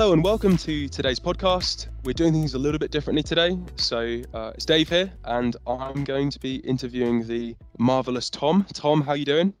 Hello 0.00 0.14
and 0.14 0.24
welcome 0.24 0.56
to 0.56 0.88
today's 0.88 1.20
podcast. 1.20 1.88
We're 2.04 2.14
doing 2.14 2.32
things 2.32 2.54
a 2.54 2.58
little 2.58 2.78
bit 2.78 2.90
differently 2.90 3.22
today. 3.22 3.58
So 3.76 4.22
uh, 4.32 4.52
it's 4.54 4.64
Dave 4.64 4.88
here, 4.88 5.12
and 5.24 5.54
I'm 5.66 6.04
going 6.04 6.30
to 6.30 6.40
be 6.40 6.54
interviewing 6.60 7.26
the 7.26 7.54
marvelous 7.78 8.30
Tom. 8.30 8.64
Tom, 8.72 9.02
how 9.02 9.12
you 9.12 9.26
doing? 9.26 9.52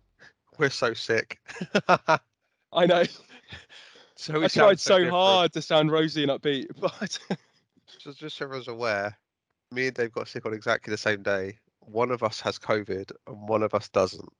We're 0.56 0.70
so 0.70 0.94
sick. 0.94 1.38
I 2.72 2.86
know. 2.86 3.02
so 4.16 4.38
we 4.38 4.46
I 4.46 4.48
tried 4.48 4.80
so 4.80 4.94
different. 4.94 5.12
hard 5.12 5.52
to 5.52 5.60
sound 5.60 5.92
rosy 5.92 6.22
and 6.22 6.32
upbeat, 6.32 6.68
but 6.80 7.18
Just, 8.02 8.18
just 8.18 8.38
so 8.38 8.46
everyone's 8.46 8.68
aware, 8.68 9.18
me 9.72 9.88
and 9.88 9.94
Dave 9.94 10.12
got 10.12 10.26
sick 10.26 10.46
on 10.46 10.54
exactly 10.54 10.90
the 10.90 10.96
same 10.96 11.22
day. 11.22 11.58
One 11.80 12.10
of 12.10 12.22
us 12.22 12.40
has 12.40 12.58
COVID 12.58 13.12
and 13.26 13.46
one 13.46 13.62
of 13.62 13.74
us 13.74 13.90
doesn't. 13.90 14.32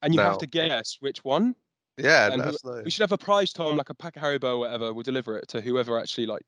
and 0.00 0.14
you 0.14 0.18
No. 0.18 0.28
have 0.30 0.38
to 0.38 0.46
guess 0.46 0.96
which 1.00 1.22
one. 1.24 1.56
Yeah, 1.98 2.32
And 2.32 2.56
We 2.84 2.90
should 2.90 3.02
have 3.02 3.12
a 3.12 3.18
prize, 3.18 3.52
Tom, 3.52 3.76
like 3.76 3.90
a 3.90 3.94
pack 3.94 4.16
of 4.16 4.22
Haribo 4.22 4.54
or 4.54 4.58
whatever. 4.58 4.92
We'll 4.92 5.02
deliver 5.02 5.38
it 5.38 5.48
to 5.48 5.60
whoever 5.60 5.98
actually 5.98 6.26
like 6.26 6.42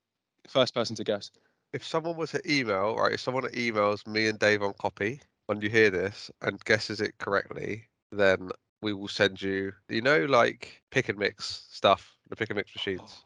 first 0.49 0.75
person 0.75 0.95
to 0.97 1.05
guess. 1.05 1.31
If 1.73 1.87
someone 1.87 2.17
was 2.17 2.31
to 2.33 2.41
email, 2.51 2.97
right, 2.97 3.13
if 3.13 3.21
someone 3.21 3.45
emails 3.45 4.07
me 4.07 4.27
and 4.29 4.39
Dave 4.39 4.63
on 4.63 4.75
copy 4.75 5.21
when 5.47 5.61
you 5.61 5.71
hear 5.71 5.91
this 5.91 6.31
and 6.43 6.63
guesses 6.65 7.01
it 7.01 7.17
correctly, 7.19 7.85
then 8.13 8.51
we 8.83 8.93
will 8.93 9.09
send 9.09 9.41
you, 9.41 9.73
you 9.89 10.03
know, 10.03 10.25
like 10.27 10.83
pick 10.91 11.09
and 11.09 11.19
mix 11.19 11.65
stuff, 11.71 12.15
the 12.29 12.37
pick 12.37 12.51
and 12.51 12.57
mix 12.57 12.75
machines. 12.75 13.23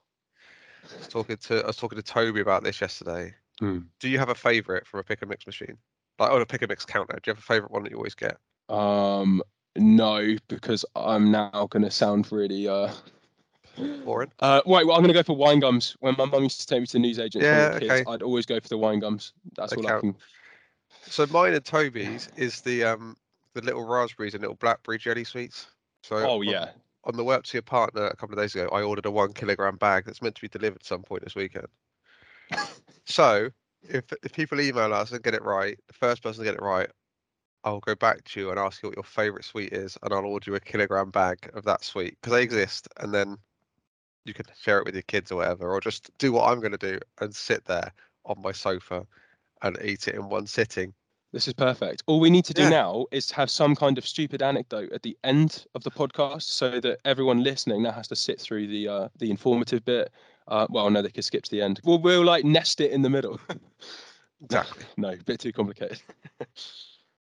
I 0.84 0.98
was 0.98 1.08
talking 1.08 1.36
to 1.36 1.62
I 1.62 1.66
was 1.66 1.76
talking 1.76 1.96
to 1.96 2.02
Toby 2.02 2.40
about 2.40 2.64
this 2.64 2.80
yesterday. 2.80 3.34
Hmm. 3.60 3.80
Do 4.00 4.08
you 4.08 4.18
have 4.18 4.28
a 4.28 4.34
favourite 4.34 4.86
from 4.86 5.00
a 5.00 5.04
pick 5.04 5.22
and 5.22 5.28
mix 5.28 5.46
machine? 5.46 5.76
Like 6.18 6.30
on 6.30 6.40
a 6.40 6.46
pick 6.46 6.62
and 6.62 6.68
mix 6.68 6.84
counter, 6.84 7.14
do 7.14 7.30
you 7.30 7.34
have 7.34 7.38
a 7.38 7.42
favourite 7.42 7.72
one 7.72 7.82
that 7.84 7.90
you 7.90 7.96
always 7.96 8.14
get? 8.14 8.36
Um, 8.68 9.42
no, 9.76 10.36
because 10.48 10.84
I'm 10.94 11.30
now 11.30 11.66
going 11.70 11.82
to 11.84 11.90
sound 11.90 12.30
really. 12.30 12.68
Uh, 12.68 12.92
Boring. 14.04 14.30
uh, 14.40 14.60
wait, 14.66 14.86
well, 14.86 14.96
I'm 14.96 15.02
going 15.02 15.08
to 15.08 15.14
go 15.14 15.22
for 15.22 15.36
wine 15.36 15.60
gums. 15.60 15.96
When 16.00 16.14
my 16.18 16.26
mum 16.26 16.42
used 16.42 16.60
to 16.60 16.66
take 16.66 16.80
me 16.80 16.86
to 16.86 16.98
newsagents 16.98 17.46
Yeah, 17.46 17.78
kids, 17.78 17.92
okay. 17.92 18.10
I'd 18.10 18.22
always 18.22 18.44
go 18.44 18.60
for 18.60 18.68
the 18.68 18.76
wine 18.78 19.00
gums. 19.00 19.32
That's 19.56 19.74
They 19.74 19.82
all 19.82 19.88
I 19.88 20.00
can. 20.00 20.14
So 21.06 21.26
mine 21.26 21.54
and 21.54 21.64
Toby's 21.64 22.28
is 22.36 22.60
the 22.60 22.84
um 22.84 23.16
the 23.54 23.62
little 23.62 23.84
raspberries 23.84 24.34
and 24.34 24.42
little 24.42 24.56
blackberry 24.56 24.98
jelly 24.98 25.24
sweets. 25.24 25.66
So 26.02 26.16
Oh 26.16 26.38
on- 26.38 26.44
yeah, 26.44 26.70
on 27.04 27.16
the 27.16 27.24
way 27.24 27.34
up 27.34 27.44
to 27.44 27.54
your 27.54 27.62
partner 27.62 28.06
a 28.06 28.16
couple 28.16 28.38
of 28.38 28.42
days 28.42 28.54
ago, 28.54 28.68
I 28.72 28.82
ordered 28.82 29.06
a 29.06 29.10
one 29.10 29.32
kilogram 29.32 29.76
bag 29.76 30.04
that's 30.04 30.22
meant 30.22 30.34
to 30.36 30.42
be 30.42 30.48
delivered 30.48 30.84
some 30.84 31.02
point 31.02 31.24
this 31.24 31.34
weekend. 31.34 31.66
so 33.04 33.50
if 33.82 34.04
if 34.22 34.32
people 34.32 34.60
email 34.60 34.92
us 34.92 35.12
and 35.12 35.22
get 35.22 35.34
it 35.34 35.42
right, 35.42 35.78
the 35.86 35.94
first 35.94 36.22
person 36.22 36.44
to 36.44 36.50
get 36.50 36.58
it 36.58 36.62
right, 36.62 36.88
I'll 37.64 37.80
go 37.80 37.94
back 37.94 38.24
to 38.24 38.40
you 38.40 38.50
and 38.50 38.58
ask 38.58 38.82
you 38.82 38.88
what 38.88 38.96
your 38.96 39.04
favourite 39.04 39.44
sweet 39.44 39.72
is, 39.72 39.96
and 40.02 40.12
I'll 40.12 40.24
order 40.24 40.50
you 40.50 40.54
a 40.56 40.60
kilogram 40.60 41.10
bag 41.10 41.50
of 41.54 41.64
that 41.64 41.84
sweet 41.84 42.16
because 42.20 42.32
they 42.32 42.42
exist, 42.42 42.88
and 42.98 43.12
then 43.14 43.36
you 44.24 44.34
can 44.34 44.46
share 44.60 44.78
it 44.78 44.84
with 44.84 44.94
your 44.94 45.02
kids 45.02 45.30
or 45.32 45.36
whatever, 45.36 45.70
or 45.70 45.80
just 45.80 46.10
do 46.18 46.32
what 46.32 46.50
I'm 46.50 46.60
going 46.60 46.72
to 46.72 46.78
do 46.78 46.98
and 47.20 47.34
sit 47.34 47.64
there 47.64 47.92
on 48.24 48.40
my 48.42 48.52
sofa 48.52 49.06
and 49.62 49.78
eat 49.84 50.08
it 50.08 50.14
in 50.14 50.28
one 50.28 50.46
sitting. 50.46 50.92
this 51.32 51.48
is 51.48 51.54
perfect. 51.54 52.02
All 52.06 52.20
we 52.20 52.28
need 52.30 52.44
to 52.44 52.52
do 52.54 52.62
Yeah. 52.62 52.68
now 52.68 53.06
is 53.10 53.30
have 53.30 53.50
some 53.50 53.74
kind 53.74 53.96
of 53.96 54.06
stupid 54.06 54.42
anecdote 54.42 54.92
at 54.92 55.02
the 55.02 55.16
end 55.24 55.64
of 55.74 55.82
the 55.82 55.90
podcast, 55.90 56.42
so 56.42 56.78
that 56.80 57.00
everyone 57.04 57.42
listening 57.42 57.82
now 57.82 57.92
has 57.92 58.06
to 58.08 58.16
sit 58.16 58.38
through 58.40 58.66
the 58.66 58.86
uh, 58.88 59.08
the 59.18 59.30
informative 59.30 59.84
bit. 59.84 60.10
Uh, 60.48 60.66
well, 60.68 60.90
no, 60.90 61.00
they 61.00 61.10
can 61.10 61.22
skip 61.22 61.44
to 61.44 61.50
the 61.50 61.62
end. 61.62 61.80
We'll, 61.84 62.00
we'll 62.00 62.24
like 62.24 62.44
nest 62.44 62.80
it 62.80 62.90
in 62.90 63.02
the 63.02 63.10
middle. 63.10 63.40
Exactly. 64.44 64.84
no, 64.96 65.10
a 65.10 65.16
bit 65.16 65.38
too 65.40 65.52
complicated. 65.52 66.02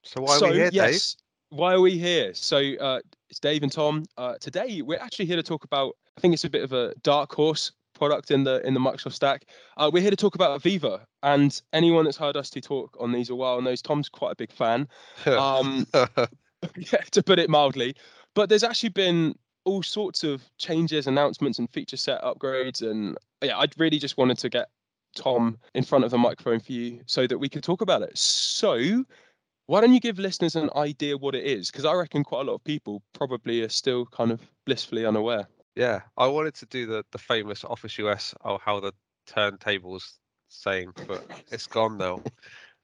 So 0.03 0.21
why 0.21 0.35
are 0.35 0.39
so 0.39 0.49
we 0.49 0.55
here, 0.55 0.65
Dave? 0.65 0.73
yes, 0.73 1.17
why 1.49 1.73
are 1.73 1.81
we 1.81 1.97
here? 1.97 2.33
So 2.33 2.57
uh, 2.57 2.99
it's 3.29 3.39
Dave 3.39 3.63
and 3.63 3.71
Tom. 3.71 4.03
Uh, 4.17 4.35
today 4.39 4.81
we're 4.81 4.99
actually 4.99 5.25
here 5.25 5.35
to 5.35 5.43
talk 5.43 5.63
about. 5.63 5.95
I 6.17 6.21
think 6.21 6.33
it's 6.33 6.43
a 6.43 6.49
bit 6.49 6.63
of 6.63 6.73
a 6.73 6.93
dark 7.03 7.33
horse 7.33 7.71
product 7.93 8.31
in 8.31 8.43
the 8.43 8.65
in 8.65 8.73
the 8.73 8.79
Microsoft 8.79 9.13
stack. 9.13 9.45
Uh, 9.77 9.89
we're 9.91 10.01
here 10.01 10.11
to 10.11 10.17
talk 10.17 10.35
about 10.35 10.61
Viva, 10.61 11.05
and 11.23 11.61
anyone 11.73 12.05
that's 12.05 12.17
heard 12.17 12.35
us 12.35 12.49
two 12.49 12.61
talk 12.61 12.97
on 12.99 13.11
these 13.11 13.29
a 13.29 13.35
while 13.35 13.61
knows 13.61 13.81
Tom's 13.81 14.09
quite 14.09 14.31
a 14.31 14.35
big 14.35 14.51
fan. 14.51 14.87
Um, 15.25 15.85
yeah, 15.93 17.01
to 17.11 17.23
put 17.23 17.39
it 17.39 17.49
mildly. 17.49 17.95
But 18.33 18.49
there's 18.49 18.63
actually 18.63 18.89
been 18.89 19.35
all 19.65 19.83
sorts 19.83 20.23
of 20.23 20.41
changes, 20.57 21.07
announcements, 21.07 21.59
and 21.59 21.69
feature 21.69 21.97
set 21.97 22.21
upgrades, 22.23 22.81
and 22.81 23.17
yeah, 23.43 23.57
I 23.57 23.67
really 23.77 23.99
just 23.99 24.17
wanted 24.17 24.37
to 24.39 24.49
get 24.49 24.69
Tom 25.15 25.57
in 25.75 25.83
front 25.83 26.05
of 26.05 26.11
the 26.11 26.17
microphone 26.17 26.59
for 26.59 26.71
you 26.71 27.01
so 27.05 27.27
that 27.27 27.37
we 27.37 27.49
could 27.49 27.63
talk 27.63 27.81
about 27.81 28.01
it. 28.01 28.17
So, 28.17 29.05
why 29.71 29.79
don't 29.79 29.93
you 29.93 30.01
give 30.01 30.19
listeners 30.19 30.57
an 30.57 30.69
idea 30.75 31.17
what 31.17 31.33
it 31.33 31.45
is? 31.45 31.71
Because 31.71 31.85
I 31.85 31.93
reckon 31.93 32.25
quite 32.25 32.41
a 32.41 32.43
lot 32.43 32.55
of 32.55 32.63
people 32.65 33.01
probably 33.13 33.61
are 33.61 33.69
still 33.69 34.05
kind 34.05 34.29
of 34.31 34.41
blissfully 34.65 35.05
unaware. 35.05 35.47
yeah, 35.75 36.01
I 36.17 36.27
wanted 36.27 36.55
to 36.55 36.65
do 36.65 36.85
the 36.85 37.05
the 37.13 37.17
famous 37.17 37.63
Office 37.63 37.97
US 37.99 38.35
oh 38.43 38.57
how 38.57 38.81
the 38.81 38.91
turntables 39.29 40.17
saying, 40.49 40.91
but 41.07 41.23
it's 41.51 41.67
gone 41.67 41.97
now. 41.97 42.21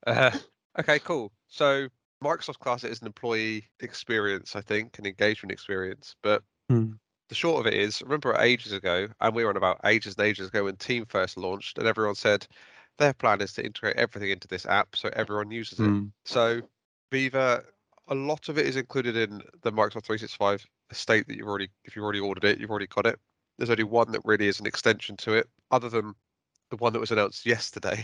Uh, 0.05 0.31
okay, 0.79 0.99
cool. 0.99 1.33
So 1.49 1.87
Microsoft 2.23 2.59
class 2.59 2.85
is 2.85 3.01
an 3.01 3.07
employee 3.07 3.67
experience, 3.81 4.55
I 4.55 4.61
think, 4.61 4.97
an 4.99 5.05
engagement 5.05 5.51
experience. 5.51 6.15
But 6.21 6.43
Hmm. 6.69 6.91
the 7.27 7.35
short 7.35 7.59
of 7.59 7.73
it 7.73 7.77
is, 7.77 8.01
remember 8.01 8.33
ages 8.37 8.71
ago, 8.71 9.09
and 9.19 9.35
we 9.35 9.43
were 9.43 9.49
on 9.49 9.57
about 9.57 9.81
ages 9.83 10.15
and 10.17 10.25
ages 10.25 10.47
ago 10.47 10.63
when 10.63 10.77
Team 10.77 11.05
first 11.05 11.35
launched, 11.35 11.79
and 11.79 11.87
everyone 11.87 12.15
said 12.15 12.47
their 12.97 13.13
plan 13.13 13.41
is 13.41 13.51
to 13.53 13.65
integrate 13.65 13.97
everything 13.97 14.29
into 14.29 14.47
this 14.47 14.65
app 14.65 14.95
so 14.95 15.09
everyone 15.13 15.51
uses 15.51 15.79
it. 15.79 15.91
So 16.23 16.61
Viva, 17.11 17.63
a 18.07 18.15
lot 18.15 18.49
of 18.49 18.57
it 18.57 18.65
is 18.65 18.75
included 18.75 19.15
in 19.15 19.41
the 19.61 19.71
Microsoft 19.71 20.05
365 20.05 20.65
estate 20.91 21.27
that 21.27 21.35
you've 21.35 21.47
already, 21.47 21.69
if 21.83 21.95
you've 21.95 22.03
already 22.03 22.19
ordered 22.19 22.45
it, 22.45 22.59
you've 22.59 22.69
already 22.69 22.87
got 22.87 23.05
it. 23.05 23.19
There's 23.57 23.69
only 23.69 23.83
one 23.83 24.11
that 24.11 24.21
really 24.23 24.47
is 24.47 24.59
an 24.59 24.67
extension 24.67 25.17
to 25.17 25.33
it, 25.33 25.47
other 25.71 25.89
than 25.89 26.13
the 26.69 26.77
one 26.77 26.93
that 26.93 26.99
was 26.99 27.11
announced 27.11 27.45
yesterday. 27.45 28.03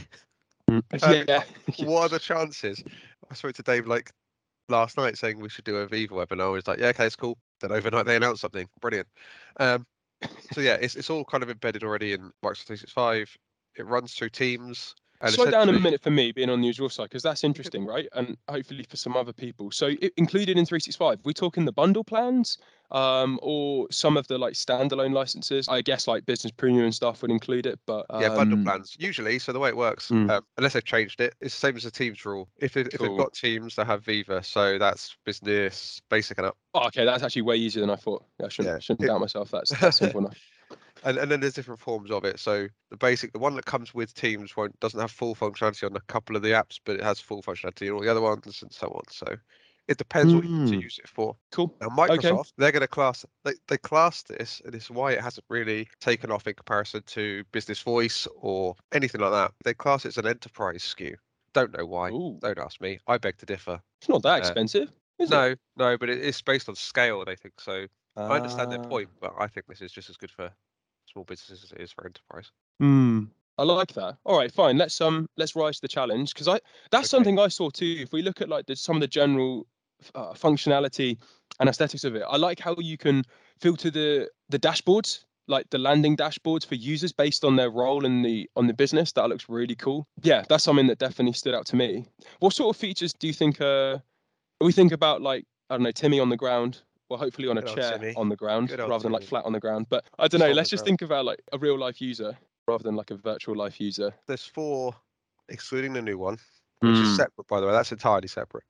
Mm. 0.69 0.83
Uh, 1.01 1.23
yeah. 1.27 1.43
what 1.85 2.03
are 2.03 2.09
the 2.09 2.19
chances? 2.19 2.83
I 3.29 3.33
spoke 3.33 3.53
to 3.55 3.63
Dave 3.63 3.87
like 3.87 4.11
last 4.69 4.97
night 4.97 5.17
saying 5.17 5.39
we 5.39 5.49
should 5.49 5.65
do 5.65 5.77
a 5.77 5.87
Viva 5.87 6.15
webinar. 6.15 6.55
He's 6.55 6.67
like, 6.67 6.79
yeah, 6.79 6.87
okay, 6.87 7.05
it's 7.05 7.15
cool. 7.15 7.37
Then 7.61 7.71
overnight 7.71 8.05
they 8.05 8.15
announced 8.15 8.41
something. 8.41 8.67
Brilliant. 8.81 9.07
Um, 9.59 9.85
so 10.51 10.61
yeah, 10.61 10.75
it's 10.75 10.95
it's 10.95 11.09
all 11.09 11.25
kind 11.25 11.43
of 11.43 11.49
embedded 11.49 11.83
already 11.83 12.13
in 12.13 12.31
Microsoft 12.43 12.65
365. 12.65 13.35
It 13.75 13.85
runs 13.85 14.13
through 14.13 14.29
Teams. 14.29 14.95
And 15.21 15.33
Slow 15.33 15.49
down 15.49 15.69
a 15.69 15.73
minute 15.79 16.01
for 16.01 16.09
me 16.11 16.33
being 16.33 16.49
on 16.49 16.59
the 16.59 16.67
usual 16.67 16.89
side 16.89 17.05
because 17.05 17.23
that's 17.23 17.45
interesting, 17.45 17.85
right? 17.85 18.07
And 18.13 18.35
hopefully 18.49 18.83
for 18.83 18.97
some 18.97 19.15
other 19.15 19.31
people. 19.31 19.71
So 19.71 19.87
i 19.87 19.97
included 20.17 20.57
in 20.57 20.65
365, 20.65 21.19
we're 21.23 21.31
talking 21.31 21.63
the 21.63 21.71
bundle 21.71 22.03
plans, 22.03 22.57
um, 22.91 23.39
or 23.41 23.87
some 23.89 24.17
of 24.17 24.27
the 24.27 24.37
like 24.37 24.53
standalone 24.53 25.13
licenses. 25.13 25.69
I 25.69 25.81
guess 25.81 26.07
like 26.09 26.25
business 26.25 26.51
premium 26.51 26.83
and 26.83 26.93
stuff 26.93 27.21
would 27.21 27.31
include 27.31 27.65
it, 27.65 27.79
but 27.85 28.05
Yeah, 28.19 28.29
bundle 28.29 28.57
um, 28.57 28.65
plans. 28.65 28.97
Usually, 28.99 29.39
so 29.39 29.53
the 29.53 29.59
way 29.59 29.69
it 29.69 29.77
works, 29.77 30.09
Mm. 30.09 30.29
um, 30.29 30.43
unless 30.57 30.73
they've 30.73 30.83
changed 30.83 31.21
it, 31.21 31.33
it's 31.39 31.55
the 31.55 31.59
same 31.67 31.77
as 31.77 31.83
the 31.83 31.91
Teams 31.91 32.25
rule. 32.25 32.49
If, 32.57 32.75
it, 32.75 32.87
if 32.87 32.99
Cool. 32.99 33.09
they've 33.09 33.17
got 33.17 33.33
Teams, 33.33 33.75
they 33.77 33.85
have 33.85 34.03
Viva. 34.03 34.43
So 34.43 34.77
that's 34.77 35.15
business, 35.25 36.01
basic, 36.09 36.37
and 36.37 36.47
up. 36.47 36.57
Oh, 36.73 36.87
okay, 36.87 37.05
that's 37.05 37.23
actually 37.23 37.43
way 37.43 37.55
easier 37.55 37.79
than 37.81 37.89
I 37.89 37.95
thought. 37.95 38.25
I 38.43 38.49
shouldn't, 38.49 38.75
Yeah, 38.75 38.79
shouldn't 38.79 39.05
it- 39.05 39.07
doubt 39.07 39.21
myself. 39.21 39.51
That's, 39.51 39.69
that's 39.79 39.97
simple 39.99 40.19
enough. 40.19 40.37
And, 41.03 41.17
and 41.17 41.29
then 41.31 41.39
there's 41.41 41.53
different 41.53 41.81
forms 41.81 42.11
of 42.11 42.23
it. 42.25 42.39
So 42.39 42.67
the 42.89 42.97
basic, 42.97 43.33
the 43.33 43.39
one 43.39 43.55
that 43.55 43.65
comes 43.65 43.93
with 43.93 44.13
Teams, 44.13 44.55
won't 44.55 44.79
doesn't 44.79 44.99
have 44.99 45.11
full 45.11 45.35
functionality 45.35 45.85
on 45.89 45.95
a 45.95 46.01
couple 46.01 46.35
of 46.35 46.41
the 46.41 46.49
apps, 46.51 46.79
but 46.83 46.95
it 46.95 47.03
has 47.03 47.19
full 47.19 47.43
functionality 47.43 47.87
on 47.89 47.95
all 47.95 48.01
the 48.01 48.09
other 48.11 48.21
ones, 48.21 48.61
and 48.61 48.71
so 48.73 48.87
on. 48.87 49.03
So 49.09 49.25
it 49.87 49.97
depends 49.97 50.33
what 50.33 50.45
you 50.45 50.53
need 50.53 50.65
to 50.67 50.77
Mm. 50.77 50.81
use 50.81 50.99
it 50.99 51.09
for. 51.09 51.37
Cool. 51.51 51.75
Now 51.81 51.89
Microsoft, 51.89 52.53
they're 52.57 52.71
going 52.71 52.81
to 52.81 52.87
class 52.87 53.25
they 53.43 53.53
they 53.67 53.77
class 53.77 54.23
this, 54.23 54.61
and 54.65 54.73
is 54.75 54.89
why 54.89 55.11
it 55.11 55.21
hasn't 55.21 55.45
really 55.49 55.89
taken 55.99 56.31
off 56.31 56.47
in 56.47 56.55
comparison 56.55 57.03
to 57.03 57.43
Business 57.51 57.81
Voice 57.81 58.27
or 58.37 58.75
anything 58.93 59.19
like 59.21 59.31
that. 59.31 59.53
They 59.65 59.73
class 59.73 60.05
it 60.05 60.09
as 60.09 60.17
an 60.17 60.27
enterprise 60.27 60.83
SKU. 60.83 61.17
Don't 61.53 61.77
know 61.77 61.85
why. 61.85 62.11
Ooh, 62.11 62.39
Don't 62.39 62.57
ask 62.59 62.79
me. 62.79 62.99
I 63.07 63.17
beg 63.17 63.37
to 63.39 63.45
differ. 63.45 63.81
it's 63.99 64.09
not 64.09 64.23
that 64.23 64.37
uh, 64.37 64.39
expensive, 64.39 64.91
is 65.19 65.31
it? 65.31 65.33
No, 65.33 65.55
no, 65.75 65.97
but 65.97 66.09
it 66.09 66.19
is 66.19 66.41
based 66.41 66.69
on 66.69 66.75
scale. 66.75 67.23
They 67.25 67.35
think 67.35 67.59
so. 67.59 67.87
I 68.29 68.35
understand 68.37 68.71
their 68.71 68.79
Ah. 68.79 68.87
point, 68.89 69.11
but 69.19 69.33
I 69.37 69.47
think 69.47 69.67
this 69.67 69.81
is 69.81 69.91
just 69.91 70.09
as 70.09 70.17
good 70.17 70.31
for 70.31 70.53
small 71.13 71.25
businesses 71.25 71.63
as 71.63 71.71
it 71.71 71.81
is 71.81 71.91
for 71.91 72.05
enterprise. 72.05 72.51
Hmm. 72.79 73.25
I 73.57 73.63
like 73.63 73.93
that. 73.93 74.17
All 74.25 74.37
right, 74.37 74.51
fine. 74.51 74.77
Let's 74.77 74.99
um 74.99 75.29
let's 75.37 75.55
rise 75.55 75.75
to 75.75 75.81
the 75.83 75.87
challenge 75.87 76.33
because 76.33 76.47
I 76.47 76.59
that's 76.91 77.03
Okay. 77.05 77.17
something 77.17 77.39
I 77.39 77.47
saw 77.47 77.69
too. 77.69 77.97
If 77.99 78.11
we 78.11 78.23
look 78.23 78.41
at 78.41 78.49
like 78.49 78.65
the, 78.65 78.75
some 78.75 78.95
of 78.95 79.01
the 79.01 79.07
general 79.07 79.67
uh, 80.15 80.33
functionality 80.33 81.17
and 81.59 81.69
aesthetics 81.69 82.03
of 82.03 82.15
it, 82.15 82.23
I 82.27 82.37
like 82.37 82.59
how 82.59 82.75
you 82.79 82.97
can 82.97 83.23
filter 83.59 83.91
the 83.91 84.27
the 84.49 84.57
dashboards, 84.57 85.23
like 85.47 85.69
the 85.69 85.77
landing 85.77 86.17
dashboards 86.17 86.65
for 86.65 86.75
users 86.75 87.11
based 87.13 87.45
on 87.45 87.55
their 87.55 87.69
role 87.69 88.05
in 88.05 88.23
the 88.23 88.49
on 88.55 88.65
the 88.65 88.73
business. 88.73 89.11
That 89.11 89.29
looks 89.29 89.47
really 89.47 89.75
cool. 89.75 90.07
Yeah, 90.23 90.43
that's 90.49 90.63
something 90.63 90.87
that 90.87 90.97
definitely 90.97 91.33
stood 91.33 91.53
out 91.53 91.67
to 91.67 91.75
me. 91.75 92.07
What 92.39 92.53
sort 92.53 92.75
of 92.75 92.79
features 92.79 93.13
do 93.13 93.27
you 93.27 93.33
think? 93.33 93.61
Uh, 93.61 93.99
we 94.61 94.71
think 94.71 94.91
about 94.91 95.21
like 95.21 95.45
I 95.69 95.75
don't 95.75 95.83
know, 95.83 95.91
Timmy 95.91 96.19
on 96.19 96.29
the 96.29 96.37
ground. 96.37 96.81
Well, 97.13 97.19
hopefully 97.19 97.47
on 97.47 97.59
a 97.59 97.61
Good 97.61 97.69
old 97.69 97.77
chair 97.77 97.99
Timmy. 97.99 98.13
on 98.17 98.29
the 98.29 98.35
ground 98.35 98.69
Good 98.69 98.79
rather 98.79 99.03
than 99.03 99.11
like 99.11 99.21
Timmy. 99.21 99.29
flat 99.29 99.45
on 99.45 99.53
the 99.53 99.59
ground. 99.59 99.85
But 99.87 100.03
I 100.17 100.27
don't 100.27 100.39
know. 100.39 100.51
Let's 100.51 100.71
just 100.71 100.83
ground. 100.83 100.99
think 100.99 101.01
about 101.03 101.25
like 101.25 101.43
a 101.53 101.59
real 101.59 101.77
life 101.77 102.01
user 102.01 102.35
rather 102.67 102.81
than 102.83 102.95
like 102.95 103.11
a 103.11 103.15
virtual 103.17 103.55
life 103.55 103.79
user. 103.79 104.15
There's 104.25 104.45
four, 104.47 104.95
excluding 105.47 105.93
the 105.93 106.01
new 106.01 106.17
one, 106.17 106.39
which 106.79 107.03
is 107.03 107.09
Mm. 107.09 107.15
separate, 107.17 107.47
by 107.47 107.59
the 107.59 107.67
way. 107.67 107.71
That's 107.71 107.91
entirely 107.91 108.27
separate. 108.27 108.63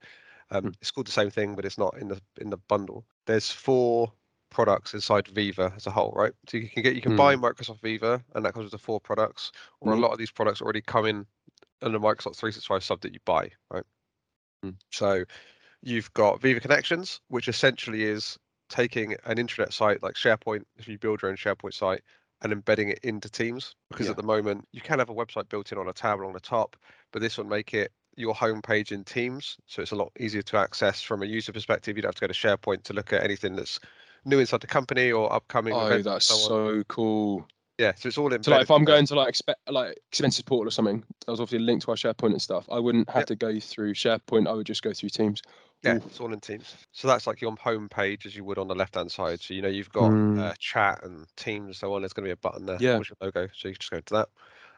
Um, 0.51 0.65
Mm. 0.65 0.75
It's 0.81 0.91
called 0.91 1.07
the 1.07 1.11
same 1.13 1.29
thing, 1.29 1.55
but 1.55 1.63
it's 1.63 1.77
not 1.77 1.97
in 1.97 2.09
the 2.09 2.21
in 2.41 2.49
the 2.49 2.57
bundle. 2.57 3.05
There's 3.27 3.49
four 3.49 4.11
products 4.49 4.93
inside 4.93 5.29
Viva 5.29 5.71
as 5.77 5.87
a 5.87 5.91
whole, 5.91 6.11
right? 6.13 6.33
So 6.49 6.57
you 6.57 6.67
can 6.67 6.83
get 6.83 6.95
you 6.95 7.01
can 7.01 7.13
Mm. 7.13 7.17
buy 7.17 7.35
Microsoft 7.37 7.79
Viva, 7.79 8.21
and 8.35 8.43
that 8.43 8.53
comes 8.53 8.65
with 8.65 8.73
the 8.73 8.77
four 8.77 8.99
products, 8.99 9.53
or 9.79 9.93
a 9.93 9.97
lot 9.97 10.11
of 10.11 10.17
these 10.17 10.31
products 10.31 10.61
already 10.61 10.81
come 10.81 11.05
in 11.05 11.25
under 11.81 11.97
Microsoft 11.97 12.35
365 12.35 12.83
sub 12.83 12.99
that 13.03 13.13
you 13.13 13.21
buy, 13.23 13.51
right? 13.71 13.85
Mm. 14.65 14.75
So 14.91 15.23
you've 15.83 16.12
got 16.13 16.41
Viva 16.41 16.59
Connections, 16.59 17.19
which 17.27 17.47
essentially 17.47 18.03
is 18.03 18.38
taking 18.69 19.13
an 19.25 19.38
intranet 19.38 19.74
site 19.74 20.01
like 20.01 20.15
SharePoint, 20.15 20.63
if 20.77 20.88
you 20.88 20.97
build 20.97 21.21
your 21.21 21.30
own 21.30 21.38
SharePoint 21.38 21.74
site, 21.74 22.01
and 22.41 22.51
embedding 22.51 22.89
it 22.89 23.00
into 23.03 23.30
Teams. 23.30 23.75
Because 23.89 24.07
Yeah. 24.07 24.12
at 24.12 24.18
the 24.18 24.24
moment, 24.24 24.68
you 24.71 24.81
can 24.81 25.00
have 25.00 25.09
a 25.09 25.13
website 25.13 25.50
built 25.50 25.71
in 25.71 25.77
on 25.77 25.88
a 25.89 25.94
tab 25.94 26.19
along 26.19 26.33
the 26.33 26.39
top, 26.39 26.75
but 27.12 27.21
this 27.21 27.38
will 27.38 27.45
make 27.45 27.74
it 27.74 27.91
your 28.15 28.33
homepage 28.33 28.91
in 28.91 29.03
Teams. 29.03 29.57
So 29.68 29.81
it's 29.81 29.91
a 29.91 29.95
lot 29.95 30.12
easier 30.19 30.41
to 30.44 30.57
access 30.57 31.01
from 31.01 31.24
a 31.24 31.25
user 31.25 31.51
perspective. 31.51 31.95
You 31.97 32.01
don't 32.03 32.09
have 32.09 32.15
to 32.15 32.27
go 32.27 32.27
to 32.27 32.33
SharePoint 32.33 32.83
to 32.83 32.94
look 32.94 33.12
at 33.13 33.24
anything 33.24 33.56
that's 33.56 33.79
new 34.25 34.39
inside 34.39 34.62
the 34.62 34.68
company 34.68 35.12
or 35.12 35.31
upcoming 35.31 35.74
Oh, 35.74 36.01
that's 36.01 36.27
so 36.27 36.83
cool. 36.88 37.45
yeah. 37.77 37.94
So 37.95 38.07
it's 38.07 38.18
all 38.18 38.25
embedded. 38.27 38.45
So 38.45 38.51
like 38.51 38.62
if 38.62 38.71
I'm 38.71 38.86
going 38.86 39.06
to 39.07 39.15
like 39.15 39.33
expe- 39.33 39.56
like 39.68 39.97
expenses 40.09 40.44
portal 40.44 40.68
or 40.68 40.71
something, 40.71 41.03
that 41.25 41.31
was 41.31 41.39
obviously 41.39 41.65
linked 41.65 41.86
to 41.86 41.91
our 41.91 41.97
SharePoint 41.97 42.31
and 42.31 42.41
stuff. 42.41 42.65
I 42.71 42.79
wouldn't 42.79 43.09
have 43.09 43.21
Yep. 43.21 43.27
to 43.27 43.36
go 43.36 43.59
through 43.59 43.94
SharePoint. 43.95 44.47
I 44.47 44.53
would 44.53 44.68
just 44.68 44.83
go 44.83 44.94
through 44.94 45.09
Teams. 45.09 45.41
Yeah, 45.83 45.95
it's 46.06 46.19
all 46.19 46.31
in 46.33 46.39
Teams. 46.39 46.75
So 46.91 47.07
that's 47.07 47.27
like 47.27 47.41
your 47.41 47.56
home 47.56 47.89
page 47.89 48.25
as 48.25 48.35
you 48.35 48.44
would 48.45 48.57
on 48.57 48.68
the 48.68 48.75
left 48.75 48.95
hand 48.95 49.12
side. 49.12 49.41
So 49.41 49.53
you 49.53 49.62
know 49.62 49.68
you've 49.69 49.91
got 49.91 50.12
Mm. 50.12 50.39
uh, 50.39 50.53
chat 50.59 51.03
and 51.03 51.25
Teams 51.35 51.65
and 51.65 51.75
so 51.75 51.94
on. 51.94 52.01
There's 52.01 52.13
going 52.13 52.24
to 52.24 52.30
be 52.30 52.31
a 52.31 52.38
button 52.38 52.65
there 52.65 52.77
Yeah. 52.80 53.00
with 53.00 53.09
your 53.09 53.18
logo, 53.21 53.47
so 53.53 53.68
you 53.68 53.74
can 53.74 53.80
just 53.80 53.91
go 53.91 54.00
to 54.00 54.13
that. 54.15 54.30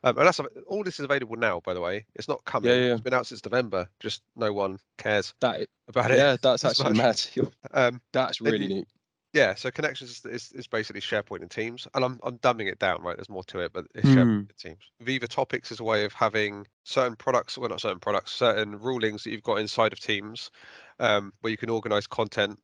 Um, 0.04 0.18
and 0.18 0.28
that's 0.28 0.40
all. 0.68 0.84
This 0.84 1.00
is 1.00 1.06
available 1.06 1.36
now, 1.36 1.62
by 1.62 1.74
the 1.74 1.82
way. 1.82 2.06
It's 2.16 2.28
not 2.28 2.44
coming. 2.46 2.70
yeah. 2.70 2.76
yeah. 2.76 2.92
It's 2.94 3.02
been 3.02 3.14
out 3.14 3.28
since 3.28 3.44
November. 3.46 3.88
Just 4.00 4.22
no 4.36 4.54
one 4.54 4.78
cares 4.98 5.34
That 5.42 5.68
about 5.88 6.12
it. 6.12 6.18
yeah, 6.18 6.38
that's 6.42 6.64
actually 6.66 6.94
mad. 6.98 7.22
Um, 7.72 8.02
That's 8.14 8.42
really 8.42 8.68
neat. 8.68 8.88
yeah. 9.34 9.56
So 9.56 9.72
connections 9.72 10.12
is, 10.12 10.26
is, 10.26 10.52
is 10.52 10.68
basically 10.68 11.02
SharePoint 11.02 11.42
and 11.42 11.50
Teams, 11.52 11.88
and 11.96 12.06
I'm 12.06 12.20
I'm 12.24 12.38
dumbing 12.40 12.68
it 12.72 12.78
down. 12.80 13.02
Right, 13.02 13.18
there's 13.18 13.30
more 13.30 13.44
to 13.46 13.60
it, 13.60 13.74
but 13.74 13.86
it's 13.96 14.08
Hmm. 14.08 14.14
SharePoint 14.14 14.50
and 14.50 14.58
Teams. 14.60 14.92
Viva 15.02 15.28
Topics 15.28 15.72
is 15.72 15.80
a 15.80 15.84
way 15.84 16.06
of 16.06 16.14
having 16.14 16.68
certain 16.84 17.16
products, 17.16 17.58
well, 17.58 17.70
not 17.70 17.82
certain 17.82 18.00
products, 18.00 18.32
certain 18.32 18.78
rulings 18.80 19.24
that 19.24 19.32
you've 19.32 19.44
got 19.44 19.56
inside 19.60 19.92
of 19.94 20.00
Teams, 20.00 20.52
um, 21.00 21.34
where 21.42 21.52
you 21.52 21.58
can 21.58 21.70
organize 21.70 22.08
content 22.08 22.60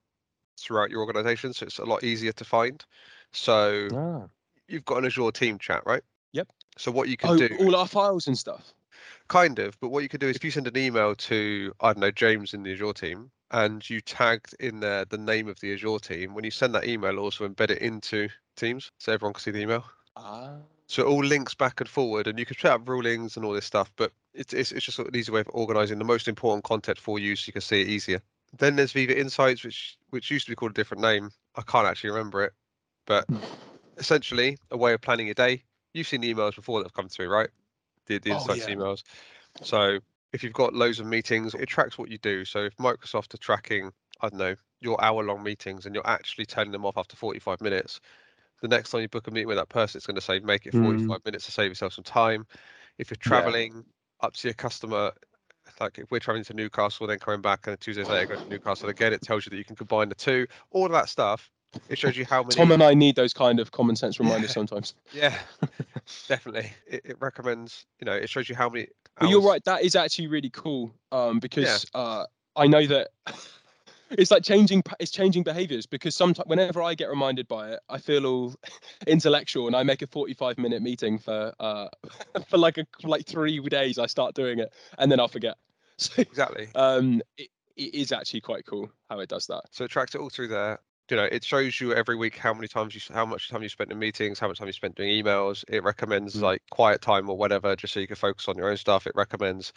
throughout 0.60 0.90
your 0.90 1.02
organization. 1.02 1.54
So 1.54 1.66
it's 1.66 1.80
a 1.80 1.86
lot 1.86 2.04
easier 2.04 2.32
to 2.34 2.46
find. 2.46 2.84
So 3.32 3.90
Ah. 3.94 4.28
you've 4.68 4.86
got 4.86 4.98
an 4.98 5.06
Azure 5.06 5.32
team 5.32 5.58
chat, 5.58 5.84
right? 5.86 6.04
Yep. 6.34 6.48
So 6.78 6.92
what 6.92 7.10
you 7.10 7.18
can 7.18 7.32
Oh, 7.32 7.38
do, 7.38 7.50
all 7.60 7.76
our 7.76 7.88
files 7.88 8.28
and 8.28 8.38
stuff. 8.38 8.74
kind 9.28 9.60
of, 9.60 9.80
but 9.80 9.90
what 9.90 10.04
you 10.04 10.10
can 10.10 10.20
do 10.20 10.28
is 10.28 10.36
if 10.36 10.44
you 10.44 10.52
send 10.52 10.68
an 10.68 10.78
email 10.78 11.16
to, 11.16 11.74
I 11.82 11.94
don't 11.94 12.00
know, 12.00 12.12
James 12.12 12.54
in 12.54 12.64
the 12.64 12.74
Azure 12.74 12.94
team, 12.94 13.32
and 13.52 13.88
you 13.90 14.00
tagged 14.02 14.56
in 14.60 14.80
there 14.80 15.06
the 15.06 15.18
name 15.18 15.48
of 15.48 15.60
the 15.60 15.74
Azure 15.74 16.00
team, 16.00 16.34
when 16.34 16.44
you 16.46 16.52
send 16.52 16.74
that 16.76 16.86
email, 16.86 17.20
also 17.20 17.48
embed 17.48 17.72
it 17.72 17.80
into 17.80 18.30
Teams 18.58 18.92
so 19.00 19.12
everyone 19.14 19.34
can 19.34 19.42
see 19.42 19.52
the 19.52 19.62
email. 19.62 19.84
Ah. 20.16 20.58
So 20.92 21.04
it 21.04 21.08
all 21.08 21.24
links 21.24 21.54
back 21.54 21.80
and 21.80 21.88
forward, 21.88 22.28
and 22.28 22.38
you 22.38 22.46
can 22.46 22.58
set 22.58 22.74
up 22.74 22.90
rulings 22.90 23.38
and 23.38 23.46
all 23.46 23.54
this 23.54 23.66
stuff. 23.66 23.90
But 23.96 24.12
it's 24.34 24.54
it's, 24.54 24.74
it's 24.74 24.86
just 24.86 25.00
an 25.00 25.16
easy 25.16 25.32
way 25.32 25.40
of 25.40 25.50
organizing 25.54 25.98
the 25.98 26.04
most 26.04 26.28
important 26.28 26.66
content 26.66 27.00
for 27.00 27.18
you, 27.18 27.38
so 27.38 27.48
you 27.48 27.54
can 27.54 27.62
see 27.62 27.80
it 27.80 27.88
easier. 27.88 28.22
Then 28.58 28.76
there's 28.76 28.92
Viva 28.92 29.18
Insights, 29.18 29.64
which 29.64 29.98
which 30.10 30.30
used 30.30 30.48
to 30.48 30.52
be 30.52 30.56
called 30.58 30.72
a 30.72 30.74
different 30.74 31.02
name. 31.02 31.32
I 31.56 31.62
can't 31.62 31.88
actually 31.88 32.10
remember 32.10 32.44
it, 32.44 32.52
but 33.06 33.26
hmm. 33.30 33.38
essentially 34.00 34.58
a 34.70 34.76
way 34.76 34.92
of 34.92 35.00
planning 35.00 35.28
your 35.28 35.34
day. 35.34 35.64
You've 35.94 36.08
seen 36.08 36.20
the 36.20 36.34
emails 36.34 36.56
before 36.58 36.80
that 36.80 36.88
have 36.88 36.94
come 36.94 37.08
through, 37.08 37.30
right? 37.30 37.50
The 38.08 38.18
the 38.18 38.32
Oh, 38.32 38.34
Insights 38.34 38.68
yeah. 38.68 38.76
emails. 38.76 39.04
So 39.64 40.00
if 40.34 40.44
you've 40.44 40.52
got 40.52 40.74
loads 40.74 41.00
of 41.00 41.06
meetings, 41.06 41.54
it 41.54 41.68
tracks 41.68 41.98
what 41.98 42.12
you 42.12 42.18
do. 42.18 42.44
So 42.44 42.66
if 42.66 42.76
Microsoft 42.76 43.34
are 43.34 43.38
tracking, 43.38 43.94
I 44.20 44.28
don't 44.28 44.40
know, 44.40 44.56
your 44.82 45.02
hour-long 45.02 45.42
meetings, 45.42 45.86
and 45.86 45.96
you're 45.96 46.06
actually 46.06 46.48
turning 46.48 46.74
them 46.74 46.86
off 46.86 46.98
after 46.98 47.16
45 47.16 47.62
minutes, 47.62 48.02
the 48.62 48.68
next 48.68 48.92
time 48.92 49.02
you 49.02 49.10
book 49.10 49.28
a 49.28 49.32
meeting 49.32 49.48
with 49.48 49.58
that 49.58 49.70
person, 49.70 49.98
it's 49.98 50.06
going 50.06 50.16
to 50.16 50.22
say 50.22 50.40
make 50.40 50.66
it 50.66 50.74
45 50.74 51.20
Mm. 51.20 51.26
minutes 51.26 51.46
to 51.46 51.52
save 51.52 51.70
yourself 51.70 51.94
some 51.94 52.04
time. 52.04 52.46
If 52.98 53.10
you're 53.10 53.18
Yeah. 53.18 53.42
traveling 53.42 53.86
up 54.22 54.34
to 54.36 54.48
your 54.48 54.54
customer, 54.54 55.12
like 55.80 55.98
if 55.98 56.12
we're 56.12 56.20
traveling 56.20 56.44
to 56.46 56.54
Newcastle, 56.54 57.08
then 57.08 57.20
coming 57.20 57.42
back 57.42 57.68
and 57.68 57.80
two 57.80 57.94
days 57.94 58.08
later 58.10 58.28
go 58.28 58.36
to 58.36 58.50
Newcastle 58.50 58.90
again, 58.90 59.14
it 59.14 59.22
tells 59.22 59.46
you 59.46 59.50
that 59.50 59.58
you 59.58 59.66
can 59.66 59.76
combine 59.76 60.10
the 60.10 60.16
two. 60.16 60.48
All 60.72 60.86
of 60.86 60.92
that 60.92 61.10
stuff. 61.10 61.50
It 61.90 61.98
shows 61.98 62.18
you 62.18 62.26
how 62.26 62.44
many. 62.44 62.56
Tom 62.56 62.72
and 62.72 62.84
I 62.84 62.94
need 62.94 63.16
those 63.16 63.34
kind 63.34 63.60
of 63.60 63.72
common 63.72 63.96
sense 63.96 64.20
reminders 64.20 64.50
Yeah. 64.52 64.54
sometimes. 64.54 64.96
Yeah, 65.14 65.38
definitely. 66.28 66.72
It, 66.88 67.02
it 67.04 67.18
recommends. 67.20 67.86
You 68.00 68.06
know, 68.06 68.14
it 68.14 68.30
shows 68.30 68.48
you 68.48 68.56
how 68.56 68.70
many. 68.70 68.88
But 69.20 69.30
you're 69.30 69.42
right. 69.42 69.64
That 69.66 69.84
is 69.84 69.96
actually 69.96 70.28
really 70.28 70.50
cool. 70.50 70.94
Um, 71.12 71.40
because 71.40 71.86
uh, 71.94 72.26
I 72.56 72.68
know 72.68 72.86
that 72.88 73.10
it's 74.12 74.32
like 74.32 74.44
changing. 74.44 74.84
It's 75.00 75.12
changing 75.12 75.44
behaviors 75.44 75.86
because 75.86 76.16
sometimes 76.16 76.48
whenever 76.48 76.82
I 76.82 76.94
get 76.96 77.10
reminded 77.10 77.48
by 77.48 77.72
it, 77.74 77.80
I 77.90 77.98
feel 77.98 78.26
all 78.26 78.56
intellectual 79.08 79.68
and 79.68 79.76
I 79.76 79.84
make 79.84 80.02
a 80.02 80.08
45 80.08 80.58
minute 80.58 80.82
meeting 80.82 81.18
for 81.20 81.54
uh 81.60 81.88
for 82.48 82.58
like 82.58 82.78
a 82.78 82.86
for 83.02 83.08
like 83.08 83.26
three 83.26 83.60
days. 83.62 83.98
I 84.00 84.06
start 84.08 84.36
doing 84.36 84.60
it 84.60 84.74
and 84.98 85.12
then 85.12 85.20
I'll 85.20 85.28
forget. 85.28 85.58
So 85.98 86.20
Exactly. 86.22 86.68
um, 86.74 87.22
it, 87.38 87.50
it 87.76 87.94
is 87.94 88.12
actually 88.12 88.42
quite 88.42 88.66
cool 88.66 88.90
how 89.10 89.20
it 89.20 89.30
does 89.30 89.46
that. 89.48 89.62
So 89.72 89.84
it 89.84 89.92
tracks 89.92 90.16
it 90.16 90.22
all 90.22 90.30
through 90.32 90.48
there. 90.48 90.80
You 91.12 91.18
know, 91.18 91.26
it 91.26 91.44
shows 91.44 91.80
you 91.80 91.94
every 91.94 92.16
week 92.16 92.38
how 92.38 92.54
many 92.56 92.68
times 92.68 92.96
you, 92.96 93.02
how 93.14 93.26
much 93.26 93.50
time 93.50 93.62
you 93.62 93.70
spent 93.70 93.92
in 93.92 94.00
meetings, 94.00 94.40
how 94.40 94.48
much 94.48 94.58
time 94.58 94.68
you 94.68 94.74
spent 94.74 94.96
doing 94.96 95.10
emails. 95.24 95.64
It 95.68 95.84
recommends 95.84 96.36
Mm. 96.36 96.42
like 96.42 96.64
quiet 96.72 97.02
time 97.02 97.30
or 97.30 97.38
whatever, 97.38 97.76
just 97.76 97.94
so 97.94 98.00
you 98.00 98.08
can 98.08 98.16
focus 98.16 98.48
on 98.48 98.56
your 98.58 98.70
own 98.70 98.78
stuff. 98.78 99.06
It 99.06 99.14
recommends, 99.16 99.74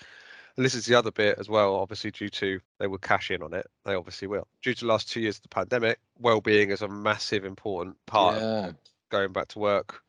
and 0.57 0.65
this 0.65 0.75
is 0.75 0.87
the 0.87 0.95
other 0.95 1.11
bit 1.11 1.39
as 1.39 1.49
well. 1.49 1.75
Obviously, 1.77 2.11
due 2.11 2.29
to 2.31 2.61
they 2.79 2.87
will 2.87 2.99
cash 2.99 3.31
in 3.31 3.43
on 3.43 3.53
it. 3.55 3.67
They 3.85 3.95
obviously 3.95 4.29
will. 4.29 4.47
Due 4.63 4.75
to 4.75 4.81
the 4.81 4.87
last 4.87 5.09
two 5.11 5.21
years 5.21 5.37
of 5.37 5.43
the 5.43 5.49
pandemic, 5.49 5.99
well-being 6.19 6.71
is 6.71 6.83
a 6.83 6.89
massive 6.89 7.45
important 7.45 7.97
part 8.07 8.37
of 8.37 8.75
going 9.11 9.33
back 9.33 9.49
to 9.49 9.59
work. 9.59 10.03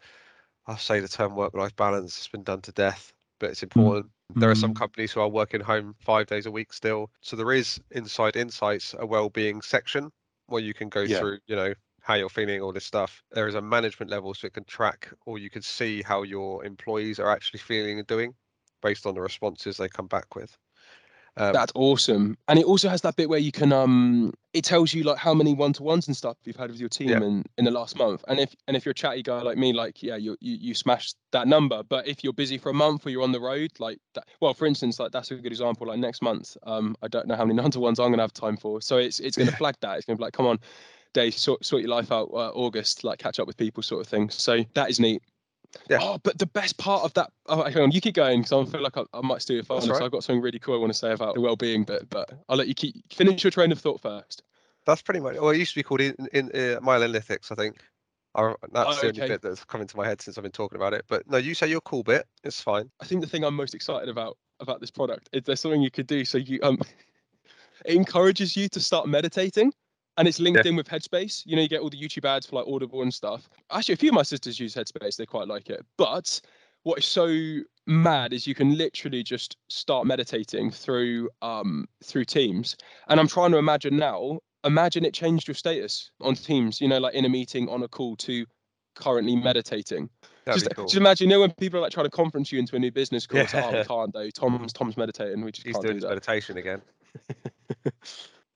I 0.67 0.75
say 0.77 0.99
the 0.99 1.07
term 1.07 1.35
work-life 1.35 1.75
balance 1.75 2.17
has 2.17 2.27
been 2.27 2.43
done 2.43 2.61
to 2.61 2.71
death, 2.71 3.13
but 3.39 3.49
it's 3.51 3.63
important. 3.63 4.11
There 4.35 4.49
are 4.49 4.55
some 4.55 4.71
Mm. 4.71 4.75
companies 4.75 5.11
who 5.11 5.21
are 5.21 5.29
working 5.29 5.61
home 5.61 5.95
five 5.99 6.27
days 6.27 6.45
a 6.45 6.51
week 6.51 6.73
still. 6.73 7.11
So 7.21 7.35
there 7.35 7.51
is 7.53 7.79
inside 7.91 8.35
insights 8.35 8.95
a 8.97 9.05
well-being 9.05 9.61
section 9.61 10.11
where 10.47 10.61
you 10.61 10.73
can 10.73 10.89
go 10.89 11.05
Yeah. 11.05 11.19
through, 11.19 11.39
you 11.47 11.55
know, 11.55 11.73
how 12.01 12.15
you're 12.15 12.29
feeling, 12.29 12.61
all 12.61 12.73
this 12.73 12.85
stuff. 12.85 13.23
There 13.31 13.47
is 13.47 13.55
a 13.55 13.61
management 13.61 14.11
level 14.11 14.33
so 14.33 14.47
it 14.47 14.53
can 14.53 14.63
track 14.65 15.11
or 15.25 15.37
you 15.39 15.49
can 15.49 15.61
see 15.61 16.01
how 16.01 16.23
your 16.23 16.65
employees 16.65 17.19
are 17.19 17.29
actually 17.29 17.59
feeling 17.59 17.97
and 17.99 18.07
doing 18.07 18.35
based 18.85 19.05
on 19.07 19.15
the 19.15 19.21
responses 19.21 19.77
they 19.77 19.89
come 19.89 20.07
back 20.07 20.35
with. 20.35 20.55
Um, 21.37 21.51
That's 21.51 21.73
awesome. 21.75 22.37
And 22.47 22.57
it 22.57 22.65
also 22.65 22.87
has 22.87 23.01
that 23.01 23.17
bit 23.17 23.27
where 23.27 23.39
you 23.39 23.51
can 23.51 23.73
um 23.73 24.31
it 24.53 24.63
tells 24.63 24.93
you 24.93 25.03
like 25.03 25.17
how 25.17 25.33
many 25.33 25.53
one-to-ones 25.53 26.07
and 26.07 26.15
stuff 26.15 26.37
you've 26.45 26.55
had 26.55 26.69
with 26.71 26.79
your 26.79 26.87
team 26.87 27.09
Yeah. 27.09 27.17
in 27.17 27.43
in 27.57 27.65
the 27.65 27.71
last 27.71 27.97
month. 27.97 28.23
And 28.29 28.39
if 28.39 28.55
and 28.67 28.77
if 28.77 28.85
you're 28.85 28.91
a 28.91 29.01
chatty 29.03 29.21
guy 29.21 29.41
like 29.41 29.57
me, 29.57 29.73
like 29.73 30.01
yeah, 30.01 30.15
you 30.15 30.37
you 30.39 30.55
you 30.67 30.73
smashed 30.73 31.17
that 31.31 31.45
number. 31.47 31.83
But 31.83 32.07
if 32.07 32.23
you're 32.23 32.31
busy 32.43 32.57
for 32.57 32.69
a 32.69 32.73
month 32.73 33.05
or 33.05 33.09
you're 33.09 33.23
on 33.23 33.33
the 33.33 33.41
road, 33.41 33.71
like 33.79 33.97
that 34.13 34.25
well, 34.39 34.53
for 34.53 34.65
instance, 34.65 34.97
like 34.97 35.11
that's 35.11 35.29
a 35.31 35.35
good 35.35 35.51
example. 35.51 35.87
Like 35.87 35.99
next 35.99 36.21
month, 36.21 36.55
um, 36.63 36.95
I 37.01 37.09
don't 37.09 37.27
know 37.27 37.35
how 37.35 37.45
many 37.45 37.59
one-to-ones 37.65 37.99
I'm 37.99 38.11
gonna 38.11 38.23
have 38.23 38.31
time 38.45 38.55
for. 38.55 38.81
So 38.81 38.97
it's 38.97 39.19
it's 39.19 39.35
gonna 39.35 39.51
flag 39.51 39.75
that. 39.81 39.97
It's 39.97 40.05
gonna 40.05 40.17
be 40.17 40.23
like, 40.23 40.37
come 40.39 40.45
on, 40.47 40.57
Dave, 41.13 41.33
sort 41.33 41.65
sort 41.65 41.81
your 41.81 41.91
life 41.91 42.13
out 42.13 42.29
uh, 42.31 42.51
August, 42.63 43.03
like 43.03 43.19
catch 43.19 43.39
up 43.41 43.47
with 43.47 43.57
people 43.57 43.83
sort 43.83 43.99
of 43.99 44.07
thing. 44.07 44.29
So 44.29 44.63
that 44.75 44.89
is 44.89 45.01
neat. 45.01 45.21
Yeah. 45.89 45.99
Oh, 46.01 46.17
but 46.23 46.37
the 46.37 46.45
best 46.45 46.77
part 46.77 47.03
of 47.03 47.13
that, 47.13 47.31
oh, 47.47 47.63
hang 47.63 47.83
on, 47.83 47.91
you 47.91 48.01
keep 48.01 48.15
going 48.15 48.41
because 48.41 48.67
I 48.67 48.71
feel 48.71 48.81
like 48.81 48.97
I, 48.97 49.03
I 49.13 49.21
might 49.21 49.41
steal 49.41 49.55
your 49.55 49.65
phone. 49.65 49.81
That's 49.81 49.99
So. 49.99 50.05
I've 50.05 50.11
got 50.11 50.23
something 50.23 50.41
really 50.41 50.59
cool 50.59 50.75
I 50.75 50.77
want 50.79 50.91
to 50.91 50.97
say 50.97 51.11
about 51.11 51.35
the 51.35 51.41
well-being 51.41 51.83
bit, 51.83 52.09
but 52.09 52.31
I'll 52.49 52.57
let 52.57 52.67
you 52.67 52.73
keep 52.73 52.95
finish 53.13 53.43
your 53.43 53.51
train 53.51 53.71
of 53.71 53.79
thought 53.79 54.01
first. 54.01 54.43
that's 54.85 55.01
pretty 55.01 55.19
much, 55.19 55.35
well, 55.35 55.49
it 55.49 55.57
used 55.57 55.73
to 55.73 55.79
be 55.79 55.83
called 55.83 56.01
in, 56.01 56.15
in 56.33 56.51
uh, 56.53 56.79
I 56.87 57.55
think. 57.55 57.81
I, 58.35 58.53
that's 58.73 58.97
Oh, 58.97 59.01
the 59.01 59.07
only 59.07 59.21
okay. 59.21 59.27
bit 59.27 59.41
that's 59.41 59.63
come 59.63 59.81
into 59.81 59.95
my 59.95 60.05
head 60.05 60.21
since 60.21 60.37
I've 60.37 60.43
been 60.43 60.51
talking 60.51 60.75
about 60.75 60.93
it. 60.93 61.05
But 61.07 61.29
no, 61.29 61.37
you 61.37 61.53
say 61.53 61.67
your 61.67 61.81
cool 61.81 62.03
bit. 62.03 62.25
It's 62.43 62.61
fine. 62.61 62.91
I 62.99 63.05
think 63.05 63.21
the 63.21 63.27
thing 63.27 63.43
I'm 63.45 63.55
most 63.55 63.73
excited 63.73 64.09
about 64.09 64.37
about 64.59 64.81
this 64.81 64.91
product 64.91 65.29
is 65.33 65.43
there's 65.43 65.59
something 65.61 65.81
you 65.81 65.91
could 65.91 66.07
do. 66.07 66.25
So 66.25 66.37
you 66.37 66.59
um, 66.61 66.77
it 67.85 67.95
encourages 67.95 68.55
you 68.57 68.67
to 68.69 68.79
start 68.79 69.07
meditating, 69.07 69.73
and 70.17 70.27
it's 70.27 70.39
linked 70.39 70.65
in 70.65 70.75
with 70.75 70.87
Headspace. 70.87 71.43
You 71.45 71.55
know, 71.55 71.61
you 71.61 71.67
get 71.67 71.81
all 71.81 71.89
the 71.89 71.99
YouTube 71.99 72.25
ads 72.25 72.45
for 72.45 72.57
like 72.57 72.67
Audible 72.67 73.01
and 73.01 73.13
stuff. 73.13 73.49
Actually, 73.71 73.93
a 73.93 73.97
few 73.97 74.09
of 74.09 74.15
my 74.15 74.23
sisters 74.23 74.59
use 74.59 74.75
Headspace; 74.75 75.17
they 75.17 75.25
quite 75.25 75.47
like 75.47 75.69
it. 75.69 75.85
But 75.97 76.39
what 76.83 76.99
is 76.99 77.05
so 77.05 77.59
mad 77.87 78.33
is 78.33 78.47
you 78.47 78.55
can 78.55 78.77
literally 78.77 79.23
just 79.23 79.57
start 79.69 80.07
meditating 80.07 80.71
through 80.71 81.29
um 81.41 81.85
through 82.03 82.25
Teams. 82.25 82.75
And 83.07 83.19
I'm 83.19 83.27
trying 83.27 83.51
to 83.51 83.57
imagine 83.57 83.97
now. 83.97 84.39
Imagine 84.63 85.05
it 85.05 85.13
changed 85.13 85.47
your 85.47 85.55
status 85.55 86.09
on 86.21 86.35
Teams. 86.35 86.81
You 86.81 86.87
know, 86.87 86.99
like 86.99 87.13
in 87.13 87.25
a 87.25 87.29
meeting, 87.29 87.69
on 87.69 87.83
a 87.83 87.87
call, 87.87 88.15
to 88.17 88.45
currently 88.95 89.35
meditating 89.35 90.09
That'd 90.45 90.63
just, 90.63 90.75
cool. 90.75 90.85
just 90.85 90.95
imagine, 90.95 91.29
you 91.29 91.35
know, 91.35 91.41
when 91.41 91.51
people 91.51 91.79
are 91.79 91.81
like 91.81 91.91
trying 91.91 92.05
to 92.05 92.11
conference 92.11 92.51
you 92.51 92.59
into 92.59 92.75
a 92.75 92.79
new 92.79 92.91
business 92.91 93.27
call, 93.27 93.41
it's 93.41 93.53
like, 93.53 93.65
oh, 93.65 93.71
we 93.79 93.83
can't 93.83 94.13
though. 94.13 94.29
Tom's 94.29 94.71
Tom's 94.73 94.95
meditating. 94.95 95.43
We 95.43 95.51
just 95.51 95.65
He's 95.65 95.73
can't 95.73 95.85
doing 95.85 95.99
do 95.99 96.05
his 96.05 96.09
meditation 96.09 96.57
again. 96.57 96.81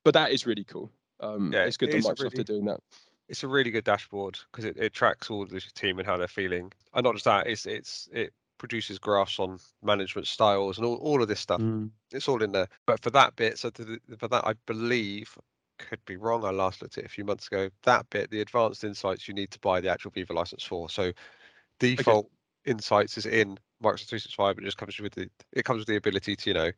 But 0.05 0.13
that 0.13 0.31
is 0.31 0.45
really 0.45 0.63
cool. 0.63 0.91
Um, 1.19 1.51
Yeah, 1.51 1.65
it's 1.65 1.77
good 1.77 1.89
it 1.89 2.03
that 2.03 2.15
Microsoft 2.15 2.23
really- 2.31 2.39
are 2.39 2.43
doing 2.43 2.65
that. 2.65 2.79
it's 3.27 3.43
a 3.43 3.47
really 3.47 3.71
good 3.71 3.83
dashboard 3.83 4.39
because 4.51 4.65
it, 4.65 4.77
it 4.77 4.93
tracks 4.93 5.29
all 5.29 5.45
the 5.45 5.61
team 5.75 5.99
and 5.99 6.07
how 6.07 6.17
they're 6.17 6.27
feeling. 6.27 6.71
And 6.93 7.03
not 7.03 7.13
just 7.13 7.25
that, 7.25 7.47
it's 7.47 7.65
it's 7.65 8.09
it 8.11 8.33
produces 8.57 8.99
graphs 8.99 9.39
on 9.39 9.57
management 9.81 10.27
styles 10.27 10.77
and 10.77 10.85
all, 10.85 10.95
all 10.95 11.21
of 11.21 11.27
this 11.27 11.39
stuff. 11.39 11.61
Mm. 11.61 11.91
It's 12.11 12.27
all 12.27 12.43
in 12.43 12.51
there. 12.51 12.67
But 12.85 13.01
for 13.01 13.09
that 13.11 13.35
bit, 13.35 13.57
so 13.57 13.69
the, 13.69 13.99
for 14.17 14.27
that, 14.27 14.45
I 14.45 14.53
believe 14.65 15.37
could 15.77 16.03
be 16.05 16.17
wrong. 16.17 16.43
I 16.43 16.51
last 16.51 16.81
looked 16.81 16.97
at 16.97 17.05
it 17.05 17.07
a 17.07 17.09
few 17.09 17.23
months 17.23 17.47
ago. 17.47 17.69
That 17.83 18.09
bit, 18.09 18.29
the 18.29 18.41
advanced 18.41 18.83
insights, 18.83 19.27
you 19.27 19.33
need 19.33 19.51
to 19.51 19.59
buy 19.59 19.79
the 19.79 19.89
actual 19.89 20.11
Viva 20.11 20.33
license 20.33 20.63
for. 20.63 20.89
So 20.89 21.13
default 21.79 22.29
insights 22.65 23.17
is 23.17 23.25
in 23.25 23.57
Microsoft 23.81 24.09
365. 24.09 24.57
It 24.57 24.65
just 24.65 24.77
comes 24.77 24.99
with 24.99 25.13
the 25.13 25.29
it 25.53 25.63
comes 25.63 25.79
with 25.79 25.87
the 25.87 25.95
ability 25.95 26.35
to 26.35 26.49
you 26.49 26.53
know 26.53 26.71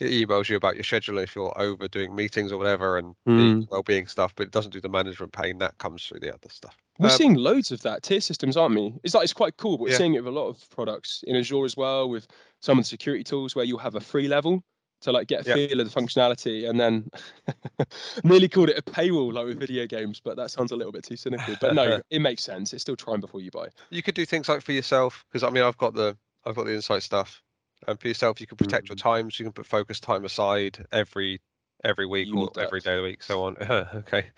it 0.00 0.10
emails 0.28 0.48
you 0.48 0.56
about 0.56 0.74
your 0.76 0.84
schedule 0.84 1.18
if 1.18 1.34
you're 1.34 1.58
over 1.60 1.88
doing 1.88 2.14
meetings 2.14 2.52
or 2.52 2.58
whatever 2.58 2.98
and 2.98 3.14
Mm. 3.26 3.68
well-being 3.70 4.06
stuff, 4.06 4.34
but 4.34 4.46
it 4.46 4.52
doesn't 4.52 4.72
do 4.72 4.80
the 4.80 4.88
management 4.88 5.32
pane. 5.32 5.58
That 5.58 5.78
comes 5.78 6.06
through 6.06 6.20
the 6.20 6.34
other 6.34 6.48
stuff. 6.48 6.76
We're 6.98 7.10
Um, 7.10 7.16
seeing 7.16 7.34
loads 7.34 7.72
of 7.72 7.80
that 7.82 8.02
tier 8.04 8.20
systems, 8.20 8.56
aren't 8.56 8.76
we? 8.76 8.94
It's 9.02 9.14
like 9.14 9.24
it's 9.24 9.32
quite 9.32 9.56
cool, 9.56 9.78
but 9.78 9.84
we're 9.84 9.90
Yeah. 9.92 9.98
seeing 9.98 10.14
it 10.14 10.20
with 10.24 10.32
a 10.32 10.36
lot 10.36 10.48
of 10.48 10.68
products 10.70 11.24
in 11.26 11.34
Azure 11.36 11.64
as 11.64 11.76
well, 11.76 12.08
with 12.08 12.26
some 12.60 12.78
of 12.78 12.84
the 12.84 12.88
security 12.88 13.24
tools 13.24 13.56
where 13.56 13.64
you'll 13.64 13.78
have 13.78 13.96
a 13.96 14.00
free 14.00 14.28
level 14.28 14.62
to 15.00 15.12
like 15.12 15.26
get 15.26 15.40
a 15.40 15.44
Yeah. 15.44 15.54
feel 15.54 15.80
of 15.80 15.92
the 15.92 16.00
functionality, 16.00 16.68
and 16.68 16.78
then 16.78 17.08
nearly 18.24 18.48
called 18.48 18.70
it 18.70 18.78
a 18.78 18.82
paywall 18.82 19.32
like 19.32 19.46
with 19.46 19.58
video 19.58 19.86
games, 19.86 20.20
but 20.20 20.36
that 20.36 20.50
sounds 20.50 20.70
a 20.72 20.76
little 20.76 20.92
bit 20.92 21.04
too 21.04 21.16
cynical. 21.16 21.56
But 21.56 21.72
no, 21.72 22.00
it 22.10 22.20
makes 22.20 22.42
sense. 22.44 22.72
It's 22.72 22.82
still 22.82 22.96
trying 22.96 23.20
before 23.20 23.40
you 23.40 23.50
buy. 23.50 23.68
you 23.90 24.02
could 24.02 24.14
do 24.14 24.26
things 24.26 24.48
like 24.48 24.62
for 24.62 24.72
yourself 24.72 25.24
because 25.28 25.42
I 25.42 25.50
mean 25.50 25.62
I've 25.62 25.76
got 25.78 25.94
the 25.94 26.18
I've 26.44 26.54
got 26.54 26.64
the 26.66 26.74
insight 26.74 27.02
stuff, 27.02 27.42
and 27.86 28.00
for 28.00 28.08
yourself 28.08 28.40
you 28.40 28.46
can 28.46 28.56
protect 28.56 28.88
your 28.88 28.96
Mm. 28.96 29.02
times. 29.02 29.38
You 29.38 29.46
can 29.46 29.52
put 29.52 29.66
focus 29.66 30.00
time 30.00 30.24
aside 30.24 30.84
every 30.92 31.40
every 31.84 32.06
week 32.06 32.28
You 32.28 32.38
or 32.38 32.52
every 32.58 32.80
that. 32.80 32.84
day 32.84 32.92
of 32.94 32.98
the 32.98 33.02
week, 33.02 33.22
so 33.22 33.44
on. 33.44 33.56
okay, 33.60 34.30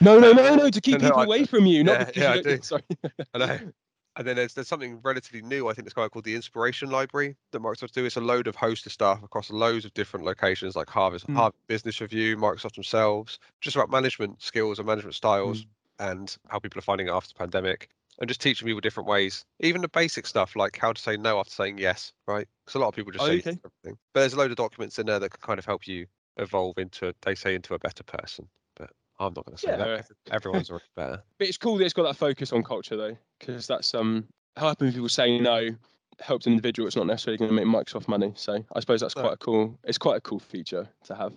No, 0.00 0.18
no, 0.18 0.32
no, 0.32 0.54
no, 0.56 0.70
to 0.70 0.80
keep 0.80 1.00
no, 1.00 1.08
people 1.08 1.22
away 1.22 1.44
from 1.44 1.66
you, 1.66 1.84
not 1.84 2.00
yeah, 2.00 2.04
because 2.06 2.22
yeah, 2.22 2.30
I 2.32 2.36
you 2.36 2.42
don't. 2.42 2.64
Sorry. 2.64 2.82
I 3.34 3.38
know. 3.38 3.58
And 4.16 4.26
then 4.26 4.36
there's 4.36 4.54
there's 4.54 4.68
something 4.68 5.00
relatively 5.02 5.40
new. 5.40 5.68
I 5.68 5.72
think 5.72 5.86
it's 5.86 5.94
called 5.94 6.24
the 6.24 6.34
Inspiration 6.34 6.90
Library 6.90 7.36
that 7.52 7.62
Microsoft 7.62 7.92
do. 7.92 8.04
It's 8.04 8.16
a 8.16 8.20
load 8.20 8.48
of 8.48 8.56
hosted 8.56 8.90
stuff 8.90 9.22
across 9.22 9.50
loads 9.50 9.84
of 9.84 9.94
different 9.94 10.26
locations, 10.26 10.74
like 10.74 10.90
Harvard, 10.90 11.22
Mm. 11.22 11.36
Harvard 11.36 11.54
Business 11.68 12.00
Review, 12.00 12.36
Microsoft 12.36 12.74
themselves, 12.74 13.38
just 13.60 13.76
about 13.76 13.88
management 13.90 14.42
skills 14.42 14.78
and 14.78 14.86
management 14.86 15.14
styles, 15.14 15.64
and 16.00 16.36
how 16.48 16.58
people 16.58 16.78
are 16.80 16.82
finding 16.82 17.06
it 17.06 17.10
after 17.12 17.28
the 17.28 17.38
pandemic, 17.38 17.88
and 18.20 18.28
just 18.28 18.40
teaching 18.40 18.66
people 18.66 18.80
different 18.80 19.08
ways, 19.08 19.44
even 19.60 19.80
the 19.80 19.88
basic 19.88 20.26
stuff 20.26 20.54
like 20.54 20.76
how 20.76 20.92
to 20.92 21.00
say 21.00 21.16
no 21.16 21.38
after 21.38 21.52
saying 21.52 21.78
yes, 21.78 22.12
right? 22.26 22.46
Because 22.64 22.76
a 22.76 22.78
lot 22.78 22.88
of 22.88 22.94
people 22.94 23.12
just 23.12 23.24
Oh, 23.24 23.28
say 23.28 23.38
okay. 23.38 23.58
everything. 23.64 23.98
But 24.12 24.20
there's 24.20 24.34
a 24.34 24.36
load 24.36 24.50
of 24.50 24.56
documents 24.56 24.98
in 24.98 25.06
there 25.06 25.18
that 25.18 25.30
can 25.30 25.40
kind 25.40 25.58
of 25.58 25.64
help 25.64 25.86
you 25.86 26.06
evolve 26.36 26.78
into, 26.78 27.14
they 27.22 27.34
say, 27.34 27.54
into 27.54 27.74
a 27.74 27.78
better 27.78 28.02
person. 28.04 28.48
But 28.76 28.90
I'm 29.18 29.32
not 29.34 29.46
going 29.46 29.56
to 29.56 29.62
say 29.62 29.70
Yeah. 29.70 29.76
that. 29.76 30.06
Everyone's 30.30 30.70
already 30.70 30.84
better. 30.96 31.22
But 31.38 31.48
it's 31.48 31.56
cool 31.56 31.78
that 31.78 31.84
it's 31.84 31.94
got 31.94 32.02
that 32.02 32.16
focus 32.16 32.52
on 32.52 32.62
culture 32.62 32.96
though, 32.98 33.16
because 33.38 33.66
that's 33.66 33.94
um 33.94 34.26
helping 34.56 34.92
people 34.92 35.08
say 35.08 35.38
no 35.38 35.70
helps 36.20 36.46
an 36.46 36.52
individual. 36.52 36.86
It's 36.86 36.96
not 36.96 37.06
necessarily 37.06 37.38
going 37.38 37.48
to 37.48 37.54
make 37.54 37.64
Microsoft 37.64 38.08
money. 38.08 38.32
So 38.36 38.62
I 38.74 38.80
suppose 38.80 39.00
that's 39.00 39.16
No. 39.16 39.22
quite 39.22 39.32
a 39.32 39.36
cool. 39.38 39.78
It's 39.84 39.96
quite 39.96 40.16
a 40.18 40.20
cool 40.20 40.38
feature 40.38 40.86
to 41.04 41.14
have. 41.14 41.32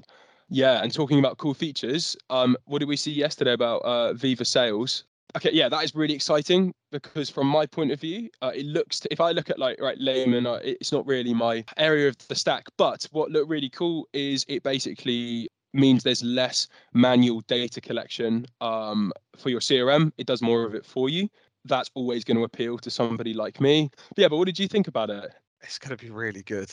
Yeah, 0.50 0.84
and 0.84 0.94
talking 0.94 1.20
about 1.20 1.38
cool 1.38 1.54
features, 1.54 2.18
um, 2.30 2.58
what 2.66 2.80
did 2.80 2.90
we 2.90 2.98
see 2.98 3.12
yesterday 3.12 3.54
about 3.54 3.82
uh, 3.84 4.13
Viva 4.13 4.44
Sales? 4.44 5.06
Okay, 5.36 5.50
yeah, 5.52 5.68
that 5.68 5.84
is 5.84 5.96
really 5.96 6.13
exciting 6.13 6.74
because 6.92 7.30
from 7.30 7.48
my 7.48 7.66
point 7.66 7.92
of 7.92 8.00
view, 8.00 8.30
uh, 8.42 8.52
it 8.54 8.66
looks. 8.66 9.00
To, 9.00 9.12
if 9.12 9.20
I 9.20 9.32
look 9.32 9.50
at 9.50 9.58
like 9.58 9.82
right 9.82 9.98
layman, 10.00 10.46
uh, 10.46 10.60
it's 10.63 10.92
not 10.92 11.08
really 11.08 11.34
my 11.34 11.66
area 11.78 12.08
of 12.08 12.18
the 12.28 12.36
stack. 12.36 12.66
But 12.78 13.08
what 13.12 13.32
looked 13.32 13.50
really 13.50 13.70
cool 13.70 14.08
is 14.13 14.46
it 14.48 14.62
basically 14.62 15.50
means 15.74 16.04
there's 16.04 16.24
less 16.24 16.68
manual 16.94 17.42
data 17.48 17.82
collection 17.82 18.46
um, 18.62 19.12
for 19.38 19.50
your 19.50 19.60
CRM. 19.60 20.12
It 20.18 20.28
does 20.28 20.42
more 20.42 20.63
of 20.63 20.75
it 20.75 20.86
for 20.86 21.10
you. 21.10 21.28
That's 21.66 21.90
always 21.96 22.24
going 22.24 22.38
to 22.38 22.44
appeal 22.44 22.78
to 22.78 22.92
somebody 22.92 23.34
like 23.34 23.60
me. 23.60 23.90
But 24.10 24.18
yeah, 24.22 24.28
but 24.28 24.38
what 24.38 24.46
did 24.46 24.60
you 24.60 24.68
think 24.68 24.88
about 24.88 25.10
it? 25.10 25.32
It's 25.62 25.80
going 25.80 25.98
to 25.98 26.06
be 26.06 26.12
really 26.12 26.44
good. 26.44 26.72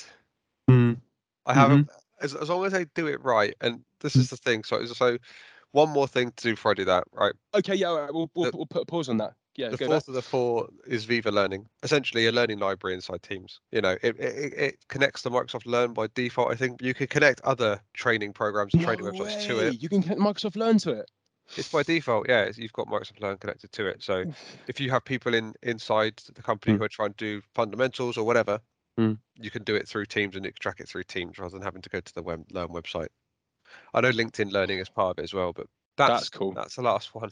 Mm. 0.69 0.99
I 1.47 1.55
haven't 1.55 1.89
as, 2.21 2.35
as 2.35 2.49
long 2.49 2.65
as 2.65 2.73
they 2.73 2.85
do 2.95 3.07
it 3.07 3.23
right, 3.23 3.55
and 3.61 3.81
this 4.01 4.17
Mm. 4.17 4.21
is 4.21 4.31
the 4.31 4.37
thing. 4.37 4.65
So 4.65 4.85
so 4.85 5.19
one 5.73 5.89
more 5.91 6.09
thing 6.09 6.33
to 6.37 6.43
do 6.43 6.53
before 6.53 6.73
I 6.73 6.75
do 6.75 6.85
that, 6.87 7.05
right? 7.13 7.33
Okay, 7.55 7.75
yeah, 7.75 7.89
right, 7.93 8.13
we'll, 8.13 8.31
we'll, 8.35 8.51
The- 8.51 8.57
we'll 8.57 8.67
put 8.67 8.83
a 8.83 8.87
pause 8.87 9.09
on 9.09 9.19
that. 9.19 9.35
Yeah, 9.57 9.69
the 9.69 9.79
fourth 9.79 9.91
back. 9.91 10.09
of 10.09 10.15
the 10.15 10.23
four 10.23 10.69
is 10.87 11.05
Viva 11.05 11.31
Learning, 11.31 11.67
essentially 11.83 12.27
a 12.27 12.33
learning 12.33 12.61
library 12.61 12.95
inside 12.95 13.23
Teams. 13.23 13.61
You 13.73 13.81
know, 13.83 13.97
it, 14.01 14.19
it, 14.19 14.53
it 14.55 14.75
connects 14.89 15.23
to 15.23 15.31
Microsoft 15.31 15.67
Learn 15.67 15.93
by 15.93 16.07
default. 16.15 16.53
I 16.53 16.55
think 16.55 16.81
you 16.81 16.95
can 16.95 17.09
connect 17.09 17.41
other 17.43 17.81
training 17.93 18.33
programs 18.33 18.73
and 18.75 18.83
training 18.85 19.05
No 19.07 19.11
websites 19.11 19.47
to 19.49 19.59
it. 19.59 19.83
You 19.83 19.89
can 19.89 20.03
connect 20.03 20.21
Microsoft 20.21 20.57
Learn 20.57 20.79
to 20.79 20.93
it. 20.93 21.11
It's 21.57 21.69
by 21.71 21.83
default, 21.83 22.29
yeah. 22.29 22.49
You've 22.57 22.73
got 22.73 22.87
Microsoft 22.87 23.21
Learn 23.21 23.37
connected 23.39 23.73
to 23.73 23.87
it. 23.89 24.03
So 24.05 24.25
if 24.69 24.79
you 24.81 24.89
have 24.93 25.05
people 25.05 25.35
in 25.35 25.53
inside 25.65 26.23
the 26.33 26.43
company 26.43 26.75
Mm. 26.77 26.79
who 26.79 26.85
are 26.85 26.89
trying 26.89 27.15
to 27.15 27.17
do 27.17 27.43
fundamentals 27.55 28.17
or 28.17 28.25
whatever, 28.25 28.61
Mm. 28.99 29.19
you 29.37 29.51
can 29.51 29.65
do 29.65 29.75
it 29.75 29.89
through 29.89 30.07
Teams 30.07 30.37
and 30.37 30.45
extract 30.47 30.81
it 30.81 30.89
through 30.89 31.05
Teams 31.05 31.39
rather 31.39 31.53
than 31.53 31.63
having 31.63 31.83
to 31.83 31.89
go 31.89 32.01
to 32.01 32.15
the 32.15 32.23
web, 32.23 32.45
Learn 32.53 32.69
website. 32.69 33.09
I 33.95 34.01
know 34.01 34.11
LinkedIn 34.11 34.53
Learning 34.53 34.79
is 34.79 34.89
part 34.89 35.19
of 35.19 35.23
it 35.23 35.25
as 35.25 35.35
well, 35.35 35.53
but 35.53 35.67
that's 35.97 36.13
That's 36.13 36.29
cool. 36.31 36.53
That's 36.53 36.77
the 36.77 36.83
last 36.83 37.15
one. 37.15 37.31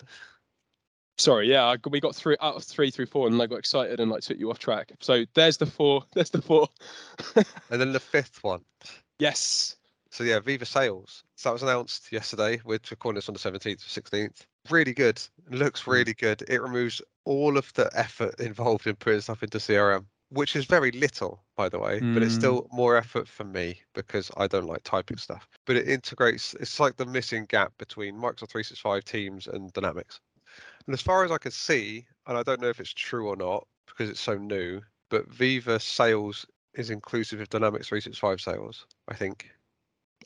Sorry, 1.16 1.50
yeah, 1.50 1.64
I, 1.64 1.76
we 1.90 1.99
got 2.00 2.14
through 2.14 2.37
out 2.40 2.54
of 2.54 2.62
three 2.62 2.90
through 2.92 3.07
four, 3.07 3.26
and 3.26 3.40
I 3.42 3.47
got 3.47 3.59
excited 3.59 3.99
and 3.99 4.09
like 4.11 4.23
took 4.23 4.38
you 4.38 4.50
off 4.50 4.61
track. 4.61 4.92
So 5.00 5.25
there's 5.35 5.57
the 5.57 5.66
four. 5.66 6.04
There's 6.14 6.30
the 6.30 6.40
four. 6.42 6.68
And 7.71 7.80
then 7.80 7.92
the 7.92 8.00
fifth 8.00 8.42
one. 8.45 8.61
yes. 9.18 9.76
So 10.11 10.25
yeah, 10.25 10.40
Viva 10.40 10.64
Sales. 10.64 11.25
So 11.37 11.49
that 11.49 11.52
was 11.52 11.62
announced 11.62 12.11
yesterday. 12.12 12.61
We're 12.64 12.78
recording 12.90 13.16
this 13.16 13.28
on 13.28 13.35
the 13.35 13.40
17th 13.40 13.85
or 13.85 14.00
16th. 14.00 14.47
Really 14.71 14.95
good. 14.95 15.21
It 15.50 15.59
looks 15.59 15.83
Mm. 15.83 15.92
really 15.92 16.14
good. 16.14 16.42
It 16.49 16.62
removes 16.62 17.02
all 17.25 17.59
of 17.59 17.71
the 17.75 17.90
effort 17.95 18.38
involved 18.40 18.87
in 18.87 18.97
putting 18.97 19.21
stuff 19.21 19.42
into 19.42 19.59
CRM, 19.59 20.07
which 20.31 20.57
is 20.57 20.67
very 20.67 20.91
little, 20.93 21.43
by 21.57 21.69
the 21.69 21.79
way, 21.79 22.03
but 22.13 22.23
it's 22.23 22.35
Mm. 22.35 22.39
still 22.39 22.69
more 22.73 22.97
effort 22.97 23.27
for 23.29 23.45
me 23.45 23.81
because 23.95 24.31
I 24.37 24.47
don't 24.47 24.67
like 24.67 24.83
typing 24.85 25.17
stuff. 25.17 25.49
But 25.65 25.77
it 25.77 25.89
integrates, 25.89 26.55
it's 26.55 26.79
like 26.79 26.97
the 26.97 27.07
missing 27.07 27.47
gap 27.47 27.73
between 27.79 28.17
Microsoft 28.17 28.51
365 28.51 29.05
Teams 29.05 29.47
and 29.47 29.73
Dynamics. 29.73 30.21
And 30.87 30.95
as 30.95 31.03
far 31.03 31.25
as 31.25 31.31
I 31.31 31.39
can 31.39 31.53
see, 31.53 32.07
and 32.27 32.37
I 32.37 32.43
don't 32.43 32.61
know 32.61 32.69
if 32.69 32.81
it's 32.81 32.93
true 32.93 33.29
or 33.29 33.37
not 33.37 33.67
because 33.87 34.11
it's 34.11 34.21
so 34.21 34.37
new, 34.37 34.81
but 35.11 35.27
Viva 35.29 35.81
Sales 35.81 36.47
is 36.75 36.91
inclusive 36.91 37.41
of 37.41 37.49
Dynamics 37.49 37.89
365 37.89 38.41
sales, 38.41 38.87
I 39.09 39.15
think. 39.15 39.51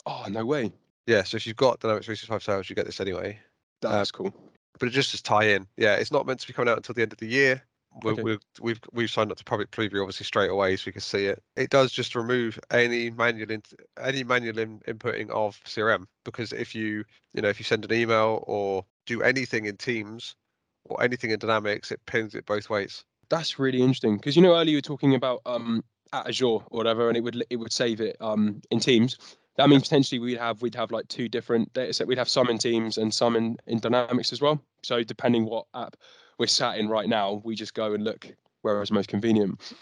Oh 0.07 0.27
no 0.29 0.45
way. 0.45 0.73
Yeah, 1.07 1.23
so 1.23 1.37
if 1.37 1.47
you've 1.47 1.57
got 1.57 1.81
Dynamics 1.81 2.07
365 2.07 2.43
sales, 2.43 2.69
you 2.69 2.77
get 2.77 2.87
this 2.87 3.01
anyway. 3.01 3.39
That's 3.81 4.11
cool. 4.11 4.33
But 4.79 4.89
it 4.89 4.93
just 4.93 5.11
just 5.11 5.25
tie 5.25 5.45
in. 5.45 5.67
Yeah, 5.77 5.95
it's 5.97 6.13
not 6.13 6.27
meant 6.27 6.41
to 6.41 6.47
be 6.47 6.53
coming 6.53 6.71
out 6.71 6.77
until 6.77 6.95
the 6.95 7.03
end 7.03 7.13
of 7.13 7.19
the 7.19 7.27
year. 7.27 7.63
We're, 8.03 8.13
Okay. 8.13 8.39
we've 8.61 8.81
we've 8.93 9.11
signed 9.11 9.31
up 9.31 9.39
to 9.39 9.45
public 9.45 9.71
preview 9.71 10.01
obviously 10.01 10.25
straight 10.25 10.51
away, 10.51 10.77
so 10.77 10.85
we 10.87 10.93
can 10.93 11.01
see 11.03 11.27
it. 11.27 11.43
It 11.57 11.71
does 11.71 11.93
just 11.93 12.15
remove 12.15 12.59
any 12.71 13.11
manual 13.11 13.51
in, 13.51 13.63
any 14.01 14.25
manual 14.25 14.59
in, 14.59 14.81
inputting 14.81 15.31
of 15.31 15.61
CRM 15.65 16.07
because 16.25 16.53
if 16.53 16.75
you 16.75 17.05
you 17.35 17.43
know 17.43 17.49
if 17.49 17.59
you 17.59 17.65
send 17.65 17.85
an 17.85 17.93
email 17.93 18.45
or 18.47 18.85
do 19.07 19.23
anything 19.23 19.67
in 19.67 19.77
Teams 19.77 20.37
or 20.85 21.03
anything 21.03 21.31
in 21.31 21.39
Dynamics, 21.39 21.91
it 21.93 22.01
pins 22.07 22.35
it 22.35 22.47
both 22.47 22.71
ways. 22.71 23.05
That's 23.29 23.59
really 23.59 23.81
interesting 23.81 24.17
because 24.17 24.37
you 24.37 24.43
know 24.43 24.55
earlier 24.55 24.71
you 24.71 24.77
were 24.79 24.83
talking 24.83 25.15
about 25.15 25.41
um 25.47 25.85
at 26.13 26.29
Azure 26.29 26.47
or 26.47 26.61
whatever, 26.71 27.09
and 27.09 27.17
it 27.17 27.21
would 27.21 27.45
it 27.51 27.57
would 27.57 27.73
save 27.73 28.01
it 28.01 28.17
um 28.21 28.63
in 28.71 28.81
Teams. 28.81 29.19
That 29.57 29.69
means 29.69 29.83
potentially 29.83 30.19
we'd 30.19 30.39
have 30.39 30.63
we'd 30.63 30.75
have 30.75 30.91
like 30.91 31.09
two 31.09 31.29
different 31.29 31.73
data 31.75 31.93
set. 31.93 32.07
We'd 32.07 32.19
have 32.19 32.29
some 32.29 32.49
in 32.49 32.59
Teams 32.59 32.97
and 32.97 33.13
some 33.13 33.37
in 33.37 33.59
in 33.67 33.81
Dynamics 33.81 34.33
as 34.33 34.41
well. 34.41 34.63
So 34.83 35.03
depending 35.03 35.45
what 35.45 35.67
app 35.75 35.97
we're 36.39 36.47
sat 36.47 36.79
in 36.79 36.89
right 36.89 37.09
now, 37.09 37.41
we 37.45 37.55
just 37.55 37.75
go 37.75 37.95
and 37.95 38.05
look 38.05 38.27
where 38.63 38.81
is 38.83 38.91
most 38.93 39.09
convenient. 39.09 39.73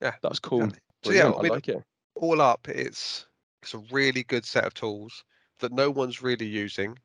Yeah, 0.00 0.14
that's 0.22 0.38
cool. 0.38 0.64
exactly. 0.64 0.80
So 1.04 1.12
yeah, 1.12 1.30
I 1.30 1.38
I 1.38 1.42
mean, 1.42 1.52
like 1.52 1.68
it. 1.68 1.84
all 2.14 2.40
up, 2.40 2.68
it's 2.68 3.26
it's 3.62 3.74
a 3.74 3.78
really 3.90 4.22
good 4.24 4.44
set 4.44 4.64
of 4.64 4.74
tools 4.74 5.24
that 5.60 5.72
no 5.72 5.90
one's 5.90 6.22
really 6.22 6.46
using. 6.46 6.98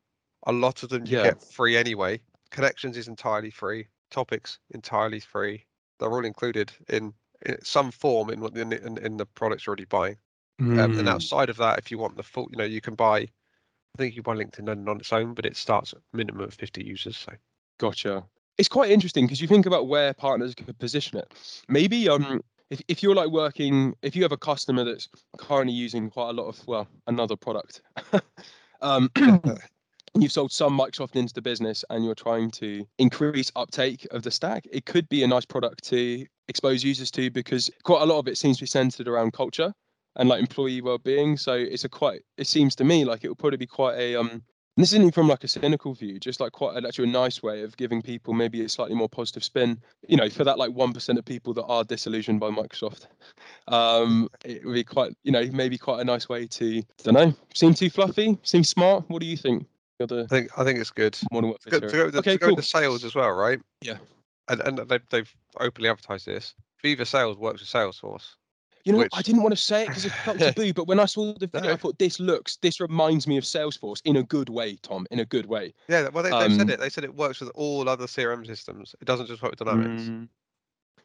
A 0.46 0.52
lot 0.52 0.84
of 0.84 0.90
them 0.90 1.06
you 1.06 1.14
Yeah. 1.18 1.24
get 1.24 1.44
free 1.44 1.76
anyway. 1.78 2.22
Connections 2.52 2.98
is 2.98 3.08
entirely 3.08 3.52
free. 3.52 3.88
Topics 4.10 4.60
entirely 4.72 5.20
free. 5.20 5.66
They're 6.00 6.12
all 6.12 6.26
included 6.26 6.72
in, 6.90 7.14
in 7.46 7.64
some 7.64 7.92
form 7.92 8.30
in, 8.30 8.40
what- 8.40 8.56
in 8.58 8.72
in 8.74 8.98
in 8.98 9.18
the 9.18 9.26
products 9.26 9.66
you're 9.66 9.72
already 9.72 9.86
buying. 9.86 10.18
Um, 10.60 10.98
and 10.98 11.08
Mm. 11.08 11.08
outside 11.08 11.50
of 11.50 11.58
that, 11.58 11.80
if 11.80 11.92
you 11.92 11.98
want 11.98 12.18
the 12.18 12.24
full, 12.24 12.48
you 12.52 12.58
know, 12.58 12.64
you 12.64 12.82
can 12.82 12.96
buy. 12.96 13.20
I 13.20 13.98
think 13.98 14.16
you 14.16 14.22
buy 14.22 14.36
LinkedIn 14.36 14.88
on 14.88 15.00
its 15.00 15.12
own, 15.12 15.34
but 15.34 15.46
it 15.46 15.58
starts 15.58 15.94
at 15.94 16.00
minimum 16.14 16.42
of 16.42 16.54
50 16.54 16.84
users. 16.84 17.18
So 17.18 17.34
Gotcha. 17.80 18.30
It's 18.58 18.70
quite 18.70 18.92
interesting 18.92 19.26
because 19.26 19.42
you 19.42 19.48
think 19.48 19.66
about 19.66 19.88
where 19.88 20.14
partners 20.14 20.56
could 20.56 20.78
position 20.80 21.18
it. 21.18 21.34
Maybe 21.68 22.10
um 22.10 22.42
if, 22.70 22.82
if 22.88 23.04
you're 23.04 23.16
like 23.16 23.30
working 23.30 23.96
if 24.02 24.16
you 24.16 24.24
have 24.24 24.32
a 24.32 24.38
customer 24.38 24.84
that's 24.84 25.08
currently 25.38 25.74
using 25.74 26.10
quite 26.10 26.30
a 26.30 26.34
lot 26.34 26.48
of 26.48 26.68
well 26.68 26.88
another 27.08 27.38
product 27.38 27.82
um 28.82 29.10
you've 30.22 30.32
sold 30.32 30.52
some 30.52 30.78
Microsoft 30.78 31.16
into 31.16 31.34
the 31.34 31.42
business 31.42 31.84
and 31.90 32.04
you're 32.04 32.16
trying 32.16 32.52
to 32.52 32.86
increase 32.98 33.52
uptake 33.56 34.08
of 34.12 34.24
the 34.24 34.32
stack, 34.32 34.66
it 34.72 34.86
could 34.86 35.08
be 35.10 35.24
a 35.24 35.28
nice 35.28 35.46
product 35.46 35.84
to 35.86 36.26
expose 36.48 36.84
users 36.84 37.12
to 37.12 37.30
because 37.30 37.70
quite 37.84 38.02
a 38.02 38.06
lot 38.06 38.20
of 38.20 38.28
it 38.28 38.38
seems 38.38 38.58
to 38.58 38.64
be 38.64 38.68
centered 38.68 39.08
around 39.08 39.34
culture 39.34 39.74
and 40.16 40.30
like 40.30 40.40
employee 40.40 40.82
well-being. 40.82 41.38
So 41.38 41.54
it's 41.54 41.84
a 41.84 41.90
quite 41.90 42.22
it 42.38 42.48
seems 42.48 42.76
to 42.78 42.84
me 42.84 43.06
like 43.06 43.24
it 43.24 43.28
will 43.28 43.36
probably 43.36 43.58
be 43.58 43.68
quite 43.68 43.98
a 43.98 44.16
um 44.16 44.42
and 44.78 44.84
this 44.84 44.94
isn't 44.94 45.16
from 45.16 45.28
like 45.28 45.44
a 45.44 45.48
cynical 45.48 45.96
view, 45.96 46.20
just 46.20 46.40
like 46.40 46.52
quite 46.52 46.78
a, 46.78 46.88
actually 46.88 47.10
a 47.10 47.12
nice 47.12 47.42
way 47.42 47.64
of 47.64 47.76
giving 47.78 48.00
people 48.00 48.36
maybe 48.36 48.64
a 48.64 48.70
slightly 48.70 48.94
more 48.94 49.10
positive 49.10 49.44
spin. 49.44 49.82
You 50.08 50.18
know, 50.18 50.30
for 50.30 50.44
that 50.44 50.60
like 50.60 50.72
one 50.72 50.94
percent 50.94 51.18
of 51.18 51.26
people 51.26 51.52
that 51.56 51.66
are 51.66 51.84
disillusioned 51.84 52.40
by 52.40 52.52
Microsoft, 52.52 53.08
um, 53.70 54.30
it 54.46 54.64
would 54.64 54.76
be 54.76 54.84
quite, 54.84 55.18
you 55.24 55.32
know, 55.32 55.48
maybe 55.52 55.80
quite 55.80 56.00
a 56.00 56.06
nice 56.06 56.30
way 56.30 56.46
to, 56.46 56.84
don't 57.04 57.16
know, 57.16 57.34
seem 57.56 57.74
too 57.74 57.90
fluffy, 57.90 58.38
seem 58.44 58.64
smart. 58.64 59.04
What 59.08 59.20
do 59.20 59.26
you 59.26 59.36
think? 59.36 59.66
I 60.00 60.06
think 60.06 60.52
I 60.56 60.64
think 60.64 60.78
it's 60.78 60.92
good. 60.92 61.18
modern 61.32 61.56
To 61.64 61.70
go, 61.72 61.80
to 61.80 61.88
go, 61.88 62.12
to 62.12 62.18
okay, 62.20 62.38
go 62.38 62.50
cool. 62.50 62.62
sales 62.62 63.04
as 63.04 63.16
well, 63.16 63.32
right? 63.32 63.60
Yeah. 63.82 63.98
And 64.48 64.62
and 64.62 64.78
they've 64.78 65.02
they've 65.10 65.36
openly 65.60 65.90
advertised 65.90 66.28
this. 66.28 66.54
Viva 66.84 67.04
Sales 67.04 67.36
works 67.36 67.62
with 67.62 67.70
Salesforce. 67.70 68.36
You 68.88 68.94
know, 68.94 69.00
what, 69.00 69.10
I 69.14 69.22
didn't 69.22 69.44
want 69.44 69.54
to 69.54 69.62
say 69.62 69.84
it 69.84 69.88
because 69.90 70.06
it 70.06 70.14
felt 70.14 70.40
taboo, 70.40 70.74
but 70.74 70.88
when 70.88 70.98
I 71.00 71.06
saw 71.06 71.34
the 71.34 71.48
video, 71.48 71.74
I 71.74 71.76
thought 71.76 72.00
this 72.00 72.20
looks, 72.22 72.56
this 72.58 72.80
reminds 72.80 73.28
me 73.28 73.36
of 73.38 73.44
Salesforce 73.44 74.02
in 74.06 74.16
a 74.16 74.24
good 74.24 74.48
way, 74.48 74.78
Tom, 74.82 75.06
in 75.12 75.20
a 75.20 75.26
good 75.26 75.46
way. 75.48 75.74
Yeah, 75.90 76.08
well 76.08 76.24
they, 76.24 76.30
they've 76.30 76.54
said 76.54 76.62
Um, 76.62 76.70
it. 76.70 76.80
They 76.80 76.90
said 76.90 77.04
it 77.04 77.14
works 77.14 77.42
with 77.42 77.52
all 77.54 77.90
other 77.90 78.06
CRM 78.06 78.46
systems. 78.48 78.96
It 79.02 79.06
doesn't 79.06 79.28
just 79.28 79.42
work 79.42 79.52
with 79.52 79.60
Dynamics. 79.60 80.04
Mm. 80.04 80.30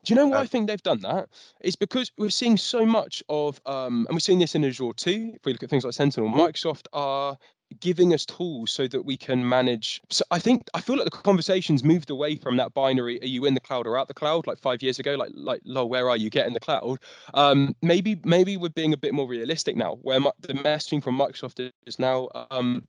Do 0.05 0.15
you 0.15 0.17
know 0.17 0.29
why 0.29 0.37
Uh, 0.39 0.43
I 0.43 0.47
think 0.47 0.69
they've 0.69 0.83
done 0.83 1.01
that? 1.01 1.29
It's 1.61 1.77
because 1.77 2.13
we're 2.19 2.31
seeing 2.31 2.57
so 2.57 2.87
much 2.87 3.23
of, 3.29 3.61
um, 3.67 4.07
and 4.09 4.15
we're 4.15 4.21
seeing 4.21 4.39
this 4.39 4.55
in 4.55 4.65
Azure 4.65 4.93
too. 4.97 5.33
If 5.35 5.45
we 5.45 5.53
look 5.53 5.63
at 5.65 5.71
things 5.71 5.85
like 5.85 5.95
Sentinel, 5.95 6.31
Microsoft 6.31 6.87
are 6.93 7.37
giving 7.81 8.15
us 8.15 8.25
tools 8.27 8.71
so 8.71 8.87
that 8.89 9.05
we 9.05 9.17
can 9.17 9.49
manage. 9.49 10.01
So 10.11 10.25
I 10.31 10.39
think 10.39 10.69
I 10.75 10.81
feel 10.81 10.97
like 10.97 11.05
the 11.05 11.11
conversations 11.11 11.85
moved 11.85 12.11
away 12.11 12.37
from 12.37 12.57
that 12.57 12.75
binary: 12.75 13.21
are 13.23 13.27
you 13.27 13.45
in 13.45 13.55
the 13.55 13.61
cloud 13.61 13.87
or 13.87 13.99
out 13.99 14.09
the 14.09 14.15
cloud? 14.15 14.47
Like 14.47 14.59
five 14.59 14.83
years 14.83 14.99
ago, 14.99 15.15
like 15.15 15.31
like, 15.35 15.61
lol, 15.65 15.89
where 15.89 16.09
are 16.11 16.17
you? 16.17 16.31
Get 16.31 16.47
in 16.47 16.53
the 16.53 16.61
cloud. 16.61 16.99
Um, 17.35 17.75
maybe 17.83 18.21
maybe 18.25 18.57
we're 18.57 18.71
being 18.71 18.93
a 18.93 18.99
bit 18.99 19.15
more 19.15 19.29
realistic 19.29 19.77
now, 19.77 19.97
where 20.03 20.21
mi- 20.21 20.31
the 20.41 20.55
messaging 20.55 21.03
from 21.03 21.19
Microsoft 21.19 21.71
is 21.87 21.99
now. 21.99 22.29
Um, 22.51 22.87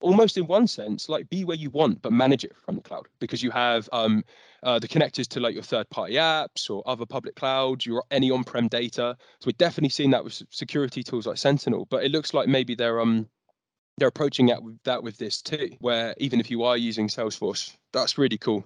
almost 0.00 0.36
in 0.36 0.46
one 0.46 0.66
sense 0.66 1.08
like 1.08 1.28
be 1.30 1.44
where 1.44 1.56
you 1.56 1.70
want 1.70 2.00
but 2.02 2.12
manage 2.12 2.44
it 2.44 2.54
from 2.64 2.76
the 2.76 2.82
cloud 2.82 3.06
because 3.18 3.42
you 3.42 3.50
have 3.50 3.88
um, 3.92 4.22
uh, 4.62 4.78
the 4.78 4.88
connectors 4.88 5.26
to 5.26 5.40
like 5.40 5.54
your 5.54 5.62
third 5.62 5.88
party 5.90 6.14
apps 6.14 6.68
or 6.68 6.82
other 6.86 7.06
public 7.06 7.34
clouds 7.34 7.86
your 7.86 8.04
any 8.10 8.30
on-prem 8.30 8.68
data 8.68 9.16
so 9.40 9.46
we're 9.46 9.52
definitely 9.52 9.88
seeing 9.88 10.10
that 10.10 10.22
with 10.22 10.42
security 10.50 11.02
tools 11.02 11.26
like 11.26 11.38
sentinel 11.38 11.86
but 11.90 12.04
it 12.04 12.10
looks 12.10 12.34
like 12.34 12.46
maybe 12.46 12.74
they're 12.74 13.00
um 13.00 13.26
they're 13.98 14.08
approaching 14.08 14.46
that 14.46 14.62
with 14.62 14.78
that 14.84 15.02
with 15.02 15.16
this 15.18 15.40
too 15.42 15.70
where 15.80 16.14
even 16.18 16.40
if 16.40 16.50
you 16.50 16.62
are 16.62 16.76
using 16.76 17.08
salesforce 17.08 17.74
that's 17.92 18.18
really 18.18 18.38
cool 18.38 18.64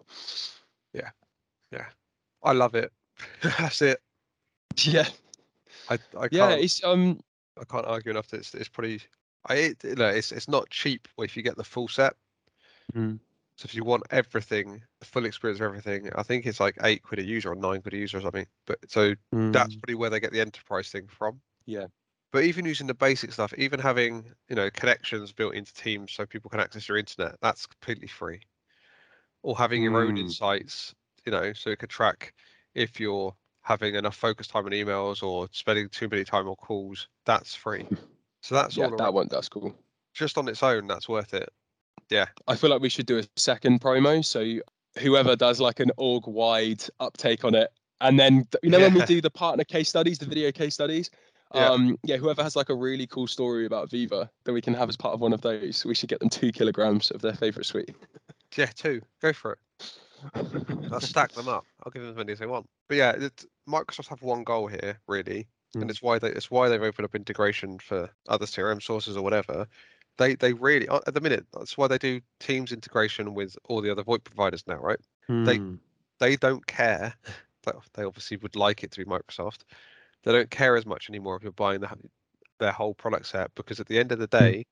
Yeah, 0.92 1.10
yeah, 1.70 1.86
I 2.42 2.52
love 2.52 2.74
it. 2.74 2.92
That's 3.42 3.82
it. 3.82 4.00
yeah 4.78 5.08
I, 5.88 5.98
I 6.18 6.28
yeah 6.30 6.48
can't 6.48 6.62
it's 6.62 6.82
um 6.84 7.20
I 7.60 7.64
can't 7.64 7.86
argue 7.86 8.10
enough 8.10 8.28
that 8.28 8.38
it's, 8.38 8.54
it's 8.54 8.68
pretty 8.68 9.02
I 9.46 9.54
it, 9.54 9.84
you 9.84 9.94
know, 9.94 10.08
it's 10.08 10.32
it's 10.32 10.48
not 10.48 10.70
cheap 10.70 11.08
if 11.18 11.36
you 11.36 11.42
get 11.42 11.56
the 11.56 11.64
full 11.64 11.88
set. 11.88 12.14
Mm. 12.94 13.18
So 13.56 13.66
if 13.66 13.74
you 13.74 13.84
want 13.84 14.04
everything, 14.10 14.82
the 15.00 15.06
full 15.06 15.26
experience 15.26 15.60
of 15.60 15.66
everything, 15.66 16.10
I 16.14 16.22
think 16.22 16.46
it's 16.46 16.60
like 16.60 16.76
eight 16.82 17.02
quid 17.02 17.20
a 17.20 17.24
user 17.24 17.52
or 17.52 17.54
nine 17.54 17.82
quid 17.82 17.94
a 17.94 17.98
user 17.98 18.18
or 18.18 18.22
something. 18.22 18.46
But 18.66 18.78
so 18.88 19.14
that's 19.32 19.76
probably 19.76 19.96
where 19.96 20.10
they 20.10 20.20
get 20.20 20.32
the 20.32 20.40
enterprise 20.40 20.88
thing 20.88 21.06
from. 21.08 21.34
Mm. 21.34 21.40
Yeah. 21.66 21.86
But 22.32 22.44
even 22.44 22.64
using 22.64 22.86
the 22.86 22.94
basic 22.94 23.32
stuff, 23.32 23.52
even 23.58 23.80
having 23.80 24.24
you 24.48 24.56
know 24.56 24.70
connections 24.70 25.32
built 25.32 25.54
into 25.54 25.74
Teams 25.74 26.12
so 26.12 26.26
people 26.26 26.50
can 26.50 26.60
access 26.60 26.88
your 26.88 26.96
internet, 26.98 27.36
that's 27.42 27.66
completely 27.66 28.06
free. 28.08 28.40
Or 29.42 29.56
having 29.56 29.82
your 29.82 30.00
own 30.04 30.16
Mm. 30.16 30.20
insights, 30.20 30.94
you 31.24 31.32
know, 31.32 31.52
so 31.54 31.70
it 31.70 31.78
could 31.78 31.88
track 31.90 32.34
if 32.74 33.00
you're 33.00 33.34
having 33.62 33.94
enough 33.94 34.16
focus 34.16 34.46
time 34.46 34.66
on 34.66 34.72
emails 34.72 35.22
or 35.22 35.48
spending 35.52 35.88
too 35.88 36.08
many 36.08 36.24
time 36.24 36.48
on 36.48 36.56
calls, 36.56 37.08
that's 37.24 37.54
free. 37.54 37.86
So 38.42 38.54
that's 38.54 38.74
yeah 38.76 38.84
all 38.86 38.90
that 38.96 39.02
around- 39.02 39.14
one 39.14 39.28
that's 39.30 39.50
cool 39.50 39.74
just 40.14 40.38
on 40.38 40.48
its 40.48 40.62
own, 40.62 40.86
that's 40.86 41.08
worth 41.10 41.34
it. 41.34 41.50
Yeah. 42.08 42.26
I 42.48 42.56
feel 42.56 42.70
like 42.70 42.80
we 42.80 42.88
should 42.88 43.04
do 43.06 43.18
a 43.18 43.24
second 43.36 43.80
promo. 43.82 44.24
So 44.24 44.60
whoever 44.98 45.36
does 45.36 45.60
like 45.60 45.78
an 45.78 45.90
org 45.98 46.26
wide 46.26 46.82
uptake 47.00 47.44
on 47.44 47.54
it, 47.54 47.70
and 48.00 48.18
then 48.18 48.46
you 48.62 48.70
know 48.70 48.80
when 48.80 48.94
we 48.94 49.02
do 49.06 49.20
the 49.20 49.28
partner 49.30 49.62
case 49.64 49.88
studies, 49.90 50.18
the 50.18 50.24
video 50.26 50.50
case 50.52 50.72
studies. 50.74 51.10
Yeah. 51.54 51.68
Um, 51.68 51.98
yeah, 52.04 52.16
whoever 52.16 52.42
has 52.42 52.54
like 52.56 52.68
a 52.68 52.74
really 52.74 53.06
cool 53.06 53.26
story 53.26 53.66
about 53.66 53.90
Viva 53.90 54.30
that 54.44 54.52
we 54.52 54.60
can 54.60 54.74
have 54.74 54.88
as 54.88 54.96
part 54.96 55.14
of 55.14 55.20
one 55.20 55.32
of 55.32 55.40
those, 55.40 55.84
we 55.84 55.94
should 55.94 56.08
get 56.08 56.20
them 56.20 56.28
two 56.28 56.52
kilograms 56.52 57.10
of 57.10 57.22
their 57.22 57.34
favorite 57.34 57.66
sweet. 57.66 57.94
Yeah, 58.56 58.66
two. 58.66 59.00
Go 59.22 59.32
for 59.32 59.52
it. 59.52 59.58
I'll 60.92 61.00
stack 61.00 61.30
them 61.32 61.46
up. 61.48 61.64
I'll 61.84 61.92
give 61.92 62.02
them 62.02 62.10
as 62.10 62.16
many 62.16 62.32
as 62.32 62.40
they 62.40 62.46
want. 62.46 62.68
But 62.88 62.96
yeah, 62.96 63.10
it, 63.12 63.44
Microsoft 63.68 64.08
have 64.08 64.22
one 64.22 64.42
goal 64.44 64.66
here, 64.66 64.98
really, 65.06 65.46
Mm. 65.76 65.82
and 65.82 65.90
it's 65.90 66.02
why 66.02 66.18
they 66.18 66.30
it's 66.32 66.50
why 66.50 66.68
they've 66.68 66.82
opened 66.82 67.04
up 67.04 67.14
integration 67.14 67.78
for 67.78 68.10
other 68.28 68.44
CRM 68.44 68.82
sources 68.82 69.16
or 69.16 69.22
whatever. 69.22 69.68
They 70.18 70.34
they 70.34 70.52
really 70.52 70.88
uh, 70.88 70.98
at 71.06 71.14
the 71.14 71.20
minute 71.20 71.46
that's 71.52 71.78
why 71.78 71.86
they 71.86 71.96
do 71.98 72.20
Teams 72.40 72.72
integration 72.72 73.34
with 73.34 73.56
all 73.68 73.80
the 73.80 73.90
other 73.92 74.02
VoIP 74.02 74.24
providers 74.24 74.64
now, 74.66 74.78
right? 74.78 74.98
They- 75.28 75.58
Hmm. 75.58 75.76
They 76.18 76.34
don't 76.34 76.66
care. 76.66 77.14
They 77.94 78.02
obviously 78.02 78.36
would 78.38 78.56
like 78.56 78.82
it 78.82 78.90
to 78.90 79.04
be 79.04 79.08
Microsoft. 79.08 79.60
They 80.24 80.32
don't 80.32 80.50
care 80.50 80.76
as 80.76 80.86
much 80.86 81.08
anymore 81.08 81.36
if 81.36 81.42
you're 81.42 81.52
buying 81.52 81.80
the, 81.80 81.88
their 82.58 82.72
whole 82.72 82.94
product 82.94 83.26
set 83.26 83.50
because 83.54 83.80
at 83.80 83.86
the 83.86 83.98
end 83.98 84.12
of 84.12 84.18
the 84.18 84.26
day, 84.26 84.64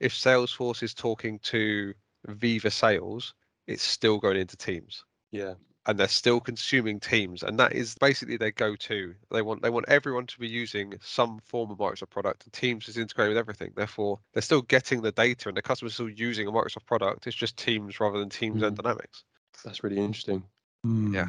if 0.00 0.12
Salesforce 0.12 0.82
is 0.82 0.94
talking 0.94 1.38
to 1.40 1.92
Viva 2.26 2.70
Sales, 2.70 3.34
it's 3.66 3.82
still 3.82 4.18
going 4.18 4.36
into 4.36 4.56
Teams. 4.56 5.04
yeah. 5.32 5.54
and 5.88 5.98
they're 5.98 6.08
still 6.08 6.40
consuming 6.40 6.98
Teams, 6.98 7.42
and 7.44 7.58
that 7.60 7.72
is 7.72 7.94
basically 8.00 8.36
their 8.36 8.50
go-to. 8.50 9.14
They 9.30 9.42
want 9.42 9.62
they 9.62 9.70
want 9.70 9.86
everyone 9.88 10.26
to 10.26 10.38
be 10.38 10.48
using 10.48 10.94
some 11.00 11.38
form 11.44 11.70
of 11.70 11.78
Microsoft 11.78 12.10
product, 12.10 12.44
and 12.44 12.52
Teams 12.52 12.88
is 12.88 12.96
integrated 12.96 13.30
with 13.30 13.38
everything. 13.38 13.72
Therefore, 13.76 14.18
they're 14.32 14.42
still 14.42 14.62
getting 14.62 15.02
the 15.02 15.12
data, 15.12 15.48
and 15.48 15.56
the 15.56 15.62
customers 15.62 15.92
are 15.92 15.94
still 15.94 16.08
using 16.10 16.48
a 16.48 16.52
Microsoft 16.52 16.86
product. 16.86 17.26
It's 17.28 17.36
just 17.36 17.56
Teams 17.56 18.00
rather 18.00 18.18
than 18.18 18.28
Teams 18.30 18.62
and 18.62 18.76
Mhm. 18.76 18.82
Dynamics 18.82 19.24
That's 19.64 19.84
really 19.84 19.98
interesting. 19.98 20.42
Yeah. 20.84 21.28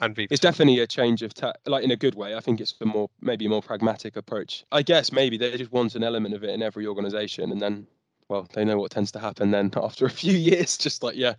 And. 0.00 0.16
It's 0.18 0.40
definitely 0.40 0.80
a 0.80 0.86
change 0.86 1.22
of 1.22 1.32
like 1.66 1.84
in 1.84 1.90
a 1.90 1.96
good 1.96 2.14
way. 2.14 2.34
I 2.34 2.40
think 2.40 2.60
it's 2.60 2.74
a 2.80 2.86
more 2.86 3.08
maybe 3.20 3.46
a 3.46 3.48
more 3.48 3.62
pragmatic 3.62 4.16
approach. 4.16 4.64
I 4.72 4.82
guess 4.82 5.12
maybe 5.12 5.36
they 5.36 5.56
just 5.56 5.72
want 5.72 5.94
an 5.94 6.04
element 6.04 6.34
of 6.34 6.44
it 6.44 6.50
in 6.50 6.62
every 6.62 6.86
organization, 6.86 7.52
and 7.52 7.60
then 7.60 7.86
well 8.28 8.48
they 8.52 8.64
know 8.64 8.78
what 8.78 8.90
tends 8.90 9.12
to 9.12 9.18
happen. 9.18 9.50
Then 9.50 9.70
after 9.82 10.06
a 10.06 10.10
few 10.10 10.34
years, 10.34 10.76
just 10.78 11.02
like 11.02 11.16
yeah, 11.16 11.34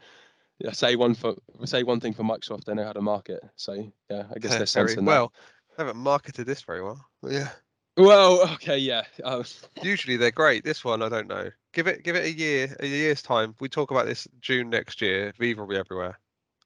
yeah, 0.59 0.71
say 0.71 0.95
one 0.95 1.15
for 1.15 1.35
say 1.65 1.83
one 1.83 1.99
thing 1.99 2.13
for 2.13 2.23
Microsoft, 2.23 2.65
they 2.65 2.73
know 2.73 2.85
how 2.85 2.93
to 2.93 3.01
market. 3.01 3.43
So 3.55 3.91
yeah, 4.09 4.23
I 4.35 4.39
guess 4.39 4.73
Very 4.73 4.93
in 4.93 5.05
well. 5.05 5.33
They 5.77 5.83
haven't 5.83 6.01
marketed 6.01 6.47
this 6.47 6.61
very 6.61 6.81
well. 6.81 7.05
Yeah. 7.21 7.49
Well, 7.97 8.47
okay, 8.53 8.77
yeah. 8.77 9.03
Uh, 9.23 9.43
usually 9.81 10.17
they're 10.17 10.31
great. 10.31 10.63
This 10.63 10.83
one, 10.83 11.01
I 11.01 11.09
don't 11.09 11.27
know. 11.27 11.49
Give 11.73 11.87
it 11.87 12.03
give 12.03 12.15
it 12.15 12.25
a 12.25 12.31
year, 12.31 12.75
a 12.79 12.85
year's 12.87 13.21
time. 13.21 13.55
We 13.59 13.69
talk 13.69 13.91
about 13.91 14.05
this 14.05 14.27
June 14.39 14.69
next 14.69 15.01
year. 15.01 15.33
Viva 15.37 15.61
will 15.61 15.67
be 15.67 15.77
everywhere. 15.77 16.19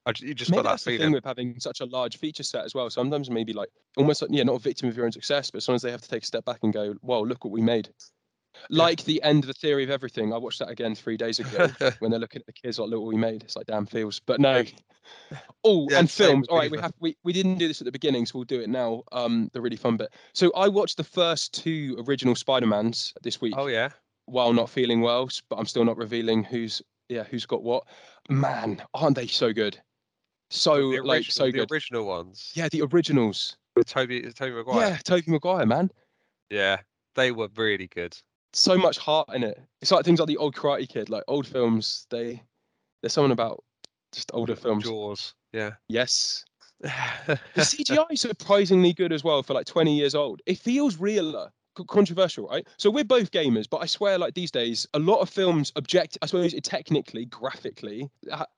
I, 0.06 0.12
ju- 0.14 0.28
you 0.28 0.34
just 0.34 0.50
maybe 0.50 0.58
got 0.58 0.64
that 0.64 0.70
that's 0.72 0.84
the 0.84 0.92
feeling. 0.92 1.08
thing 1.08 1.14
with 1.14 1.26
having 1.26 1.60
such 1.60 1.82
a 1.82 1.86
large 1.86 2.18
feature 2.18 2.44
set 2.44 2.66
as 2.66 2.74
well. 2.74 2.90
Sometimes 2.90 3.30
maybe 3.30 3.54
like 3.54 3.70
almost 3.98 4.22
like, 4.22 4.32
yeah, 4.34 4.44
not 4.44 4.56
a 4.56 4.60
victim 4.60 4.90
of 4.90 4.96
your 4.96 5.06
own 5.06 5.12
success, 5.12 5.52
but 5.52 5.62
sometimes 5.64 5.84
they 5.84 5.92
have 5.92 6.02
to 6.02 6.10
take 6.10 6.24
a 6.24 6.26
step 6.26 6.46
back 6.46 6.60
and 6.64 6.74
go, 6.74 6.96
"Well, 7.02 7.26
look 7.26 7.46
what 7.46 7.52
we 7.52 7.62
made." 7.62 7.90
Like 8.70 9.04
the 9.04 9.22
end 9.24 9.44
of 9.44 9.48
the 9.48 9.54
theory 9.54 9.84
of 9.84 9.90
everything. 9.90 10.34
I 10.34 10.38
watched 10.38 10.60
that 10.60 10.70
again 10.70 10.94
three 10.96 11.18
days 11.18 11.40
ago 11.40 11.70
when 12.00 12.12
they're 12.12 12.20
looking 12.20 12.42
at 12.42 12.46
the 12.46 12.54
kids 12.54 12.80
like, 12.80 12.90
"Look 12.90 13.00
what 13.00 13.08
we 13.08 13.18
made." 13.18 13.44
It's 13.44 13.56
like 13.56 13.68
damn 13.68 13.86
feels, 13.86 14.20
but 14.20 14.40
no. 14.40 14.64
Oh, 15.64 15.88
Yeah, 15.90 16.00
and 16.00 16.10
films. 16.10 16.48
All 16.48 16.58
right, 16.58 16.72
we 16.72 16.80
have 16.80 16.94
we, 17.00 17.16
we 17.24 17.34
didn't 17.34 17.58
do 17.58 17.68
this 17.68 17.82
at 17.82 17.86
the 17.86 17.92
beginning, 17.92 18.26
so 18.26 18.40
we'll 18.40 18.46
do 18.46 18.62
it 18.62 18.70
now. 18.70 19.04
Um, 19.12 19.50
the 19.54 19.62
really 19.62 19.76
fun 19.76 19.98
bit. 19.98 20.14
So 20.34 20.52
I 20.54 20.68
watched 20.68 20.98
the 20.98 21.04
first 21.04 21.54
two 21.54 22.04
original 22.08 22.36
Spider 22.36 22.68
Mans 22.68 23.14
this 23.22 23.42
week 23.42 23.54
oh 23.58 23.68
yeah, 23.68 23.90
while 24.26 24.54
not 24.54 24.70
feeling 24.70 25.02
well, 25.02 25.30
but 25.50 25.58
I'm 25.58 25.66
still 25.66 25.86
not 25.86 25.98
revealing 25.98 26.44
who's 26.44 26.82
yeah 27.10 27.24
who's 27.24 27.46
got 27.46 27.64
what. 27.64 27.86
Man, 28.30 28.82
aren't 28.94 29.16
they 29.16 29.28
so 29.28 29.54
good? 29.54 29.80
So 30.52 30.92
the 30.92 31.02
like 31.02 31.20
original, 31.20 31.32
so 31.32 31.46
the 31.46 31.52
good. 31.52 31.72
original 31.72 32.06
ones. 32.06 32.52
Yeah, 32.54 32.68
the 32.70 32.82
originals. 32.82 33.58
with 33.76 33.88
Tobey 33.88 34.30
Tobey 34.34 34.52
Maguire. 34.52 34.90
Yeah, 34.90 34.98
Tobey 34.98 35.32
Maguire, 35.32 35.66
man. 35.66 35.90
Yeah, 36.50 36.78
they 37.16 37.32
were 37.32 37.48
really 37.56 37.88
good. 37.88 38.18
So 38.54 38.78
much 38.78 38.98
heart 38.98 39.30
in 39.34 39.44
it. 39.44 39.58
It's 39.82 39.92
like 39.92 40.04
things 40.04 40.20
like 40.20 40.28
the 40.28 40.36
old 40.36 40.54
Karate 40.56 40.88
Kid, 40.88 41.10
like 41.10 41.24
old 41.30 41.48
films. 41.48 42.06
They 42.10 42.44
there's 43.02 43.14
something 43.14 43.32
about 43.32 43.64
just 44.12 44.30
older 44.34 44.56
films. 44.56 44.84
Jaws. 44.84 45.34
Yeah. 45.54 45.72
Yes. 45.88 46.46
The 46.84 47.38
CGI 47.62 48.08
is 48.12 48.22
surprisingly 48.22 48.92
good 48.92 49.14
as 49.14 49.24
well 49.24 49.44
for 49.44 49.54
like 49.54 49.68
20 49.68 49.96
years 49.96 50.16
old. 50.16 50.42
It 50.46 50.58
feels 50.58 50.98
realer. 50.98 51.50
C- 51.78 51.86
Controversial, 51.88 52.48
right? 52.48 52.68
So 52.78 52.90
we're 52.90 53.06
both 53.06 53.32
gamers, 53.32 53.70
but 53.70 53.78
I 53.78 53.86
swear, 53.86 54.18
like 54.18 54.34
these 54.34 54.52
days, 54.52 54.86
a 54.94 55.00
lot 55.00 55.20
of 55.20 55.30
films 55.30 55.72
object. 55.78 56.18
I 56.22 56.26
suppose 56.26 56.54
it 56.54 56.64
technically, 56.66 57.26
graphically, 57.26 58.10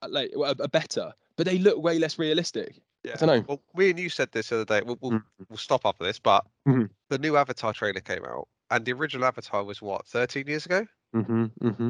like 0.08 0.32
are 0.36 0.56
better, 0.56 1.14
but 1.38 1.46
they 1.46 1.58
look 1.58 1.78
way 1.82 2.00
less 2.00 2.18
realistic. 2.20 2.82
yeah. 3.04 3.14
I 3.22 3.26
don't 3.26 3.28
know. 3.40 3.46
Well, 3.48 3.62
me 3.76 3.90
and 3.90 4.00
you 4.00 4.10
said 4.10 4.32
this 4.32 4.50
the 4.50 4.56
other 4.62 4.66
day. 4.66 4.82
We'll, 4.86 4.98
we'll, 5.02 5.12
Mm. 5.14 5.24
we'll 5.50 5.58
stop 5.58 5.82
after 5.86 6.04
this, 6.06 6.20
but 6.20 6.46
Mhm. 6.68 6.90
the 7.10 7.18
new 7.18 7.36
Avatar 7.38 7.74
trailer 7.74 8.00
came 8.02 8.24
out, 8.26 8.48
and 8.72 8.86
the 8.86 8.94
original 8.94 9.26
Avatar 9.26 9.64
was 9.64 9.82
what 9.82 10.06
13 10.08 10.48
years 10.48 10.66
ago. 10.66 10.86
Mm-hmm. 11.16 11.46
Mm-hmm. 11.62 11.90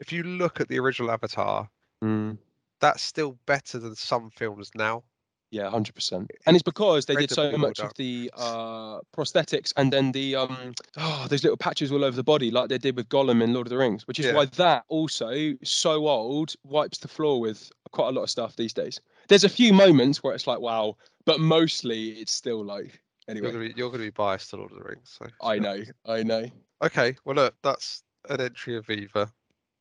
If 0.00 0.12
you 0.12 0.22
look 0.22 0.60
at 0.60 0.68
the 0.68 0.78
original 0.78 1.10
Avatar, 1.10 1.68
Mm. 2.02 2.38
that's 2.80 3.02
still 3.02 3.38
better 3.46 3.78
than 3.78 3.94
some 3.96 4.30
films 4.30 4.70
now. 4.74 5.02
Yeah, 5.50 5.70
hundred 5.70 5.94
percent. 5.94 6.30
And 6.46 6.54
it's 6.56 6.62
because 6.62 7.06
they 7.06 7.16
did 7.16 7.30
so 7.30 7.56
much 7.56 7.80
of 7.80 7.94
the 7.94 8.30
uh, 8.36 9.00
prosthetics 9.16 9.72
and 9.78 9.90
then 9.90 10.12
the 10.12 10.36
um, 10.36 10.74
oh, 10.98 11.26
those 11.30 11.42
little 11.42 11.56
patches 11.56 11.90
all 11.90 12.04
over 12.04 12.14
the 12.14 12.22
body, 12.22 12.50
like 12.50 12.68
they 12.68 12.76
did 12.76 12.96
with 12.96 13.08
Gollum 13.08 13.42
in 13.42 13.54
Lord 13.54 13.66
of 13.66 13.70
the 13.70 13.78
Rings, 13.78 14.06
which 14.06 14.18
is 14.20 14.26
Yeah. 14.26 14.34
why 14.34 14.44
that 14.44 14.84
also 14.88 15.54
so 15.64 16.06
old 16.06 16.52
wipes 16.64 16.98
the 16.98 17.08
floor 17.08 17.40
with 17.40 17.72
quite 17.92 18.08
a 18.08 18.12
lot 18.12 18.22
of 18.22 18.30
stuff 18.30 18.56
these 18.56 18.72
days. 18.72 19.00
There's 19.28 19.44
a 19.44 19.48
few 19.48 19.72
moments 19.72 20.22
where 20.22 20.34
it's 20.34 20.46
like 20.46 20.60
wow, 20.60 20.96
but 21.24 21.40
mostly 21.40 22.10
it's 22.20 22.32
still 22.32 22.64
like 22.64 23.00
You're 23.26 23.36
anyway. 23.36 23.52
gonna 23.52 23.64
be 23.68 23.74
you're 23.76 23.90
gonna 23.90 24.04
be 24.04 24.10
biased 24.10 24.50
to 24.50 24.56
Lord 24.56 24.72
of 24.72 24.78
the 24.78 24.84
Rings. 24.84 25.16
So 25.18 25.26
I 25.42 25.58
know, 25.58 25.82
I 26.06 26.22
know. 26.22 26.44
Okay, 26.84 27.16
well 27.24 27.36
look, 27.36 27.54
that's 27.62 28.02
an 28.28 28.40
entry 28.40 28.76
of 28.76 28.86
Viva. 28.86 29.30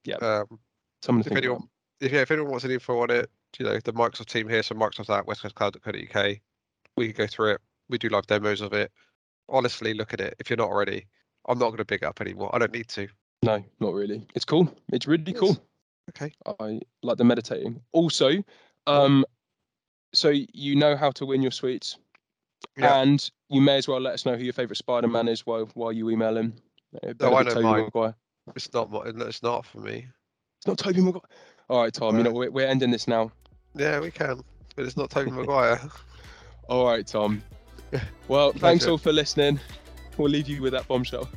Yeah. 0.03 0.15
Um, 0.17 0.59
Something 1.03 1.31
if 1.31 1.37
anyone, 1.37 1.67
if 2.01 2.11
yeah, 2.11 2.21
if 2.21 2.31
anyone 2.31 2.49
wants 2.51 2.65
any 2.65 2.73
info 2.75 2.99
on 3.01 3.11
it, 3.11 3.29
you 3.59 3.65
know, 3.65 3.79
the 3.83 3.93
Microsoft 3.93 4.27
team 4.27 4.49
here, 4.49 4.63
so 4.63 4.73
Microsoft 4.75 5.15
at 5.15 5.25
westcoastcloud.co.uk. 5.25 6.37
We 6.95 7.13
can 7.13 7.25
go 7.25 7.27
through 7.27 7.51
it. 7.51 7.61
We 7.89 7.97
do 7.97 8.09
live 8.09 8.25
demos 8.27 8.61
of 8.61 8.73
it. 8.73 8.91
Honestly, 9.49 9.93
look 9.93 10.13
at 10.13 10.21
it. 10.21 10.35
If 10.39 10.49
you're 10.49 10.57
not 10.57 10.69
already, 10.69 11.05
I'm 11.47 11.59
not 11.59 11.67
going 11.67 11.77
to 11.77 11.85
big 11.85 12.03
up 12.03 12.19
anymore. 12.19 12.49
I 12.53 12.57
don't 12.59 12.73
need 12.73 12.87
to. 12.89 13.07
No, 13.43 13.63
not 13.79 13.93
really. 13.93 14.25
It's 14.35 14.43
cool. 14.45 14.75
It's 14.91 15.07
really 15.07 15.23
Yes. 15.27 15.39
cool. 15.39 15.57
Okay. 16.09 16.31
I 16.59 16.79
like 17.03 17.17
the 17.17 17.23
meditating. 17.23 17.81
Also, 17.91 18.43
um, 18.87 19.25
so 20.13 20.29
you 20.29 20.75
know 20.75 20.95
how 20.95 21.11
to 21.11 21.25
win 21.25 21.41
your 21.41 21.51
sweets, 21.51 21.97
Yeah. 22.77 23.01
and 23.01 23.29
you 23.49 23.61
may 23.61 23.77
as 23.77 23.87
well 23.87 23.99
let 23.99 24.13
us 24.13 24.25
know 24.25 24.35
who 24.35 24.43
your 24.43 24.53
favourite 24.53 24.77
Spider-Man 24.77 25.27
is 25.27 25.45
while 25.45 25.69
while 25.73 25.91
you 25.91 26.09
email 26.09 26.37
him. 26.37 26.53
No, 27.19 27.35
I 27.35 27.43
know. 27.43 27.61
Maguire. 27.61 28.15
It's 28.55 28.73
not. 28.73 28.89
It's 29.05 29.43
not 29.43 29.65
for 29.65 29.79
me. 29.79 30.07
It's 30.59 30.67
not 30.67 30.77
Tobey 30.77 31.01
Maguire. 31.01 31.21
All 31.69 31.81
right, 31.81 31.93
Tom. 31.93 32.17
You 32.17 32.23
know 32.23 32.31
we're, 32.31 32.49
we're 32.49 32.67
ending 32.67 32.91
this 32.91 33.07
now. 33.07 33.31
Yeah, 33.75 33.99
we 33.99 34.09
can, 34.09 34.41
but 34.75 34.85
it's 34.85 34.97
not 34.97 35.09
Tobey 35.09 35.31
Maguire. 35.31 35.79
All 36.69 36.85
right, 36.85 37.05
Tom. 37.05 37.43
Well, 38.27 38.51
thanks 38.51 38.85
all 38.85 38.97
for 38.97 39.13
listening. 39.13 39.57
We'll 40.17 40.29
leave 40.29 40.49
you 40.49 40.61
with 40.61 40.73
that 40.73 40.85
bombshell. 40.89 41.29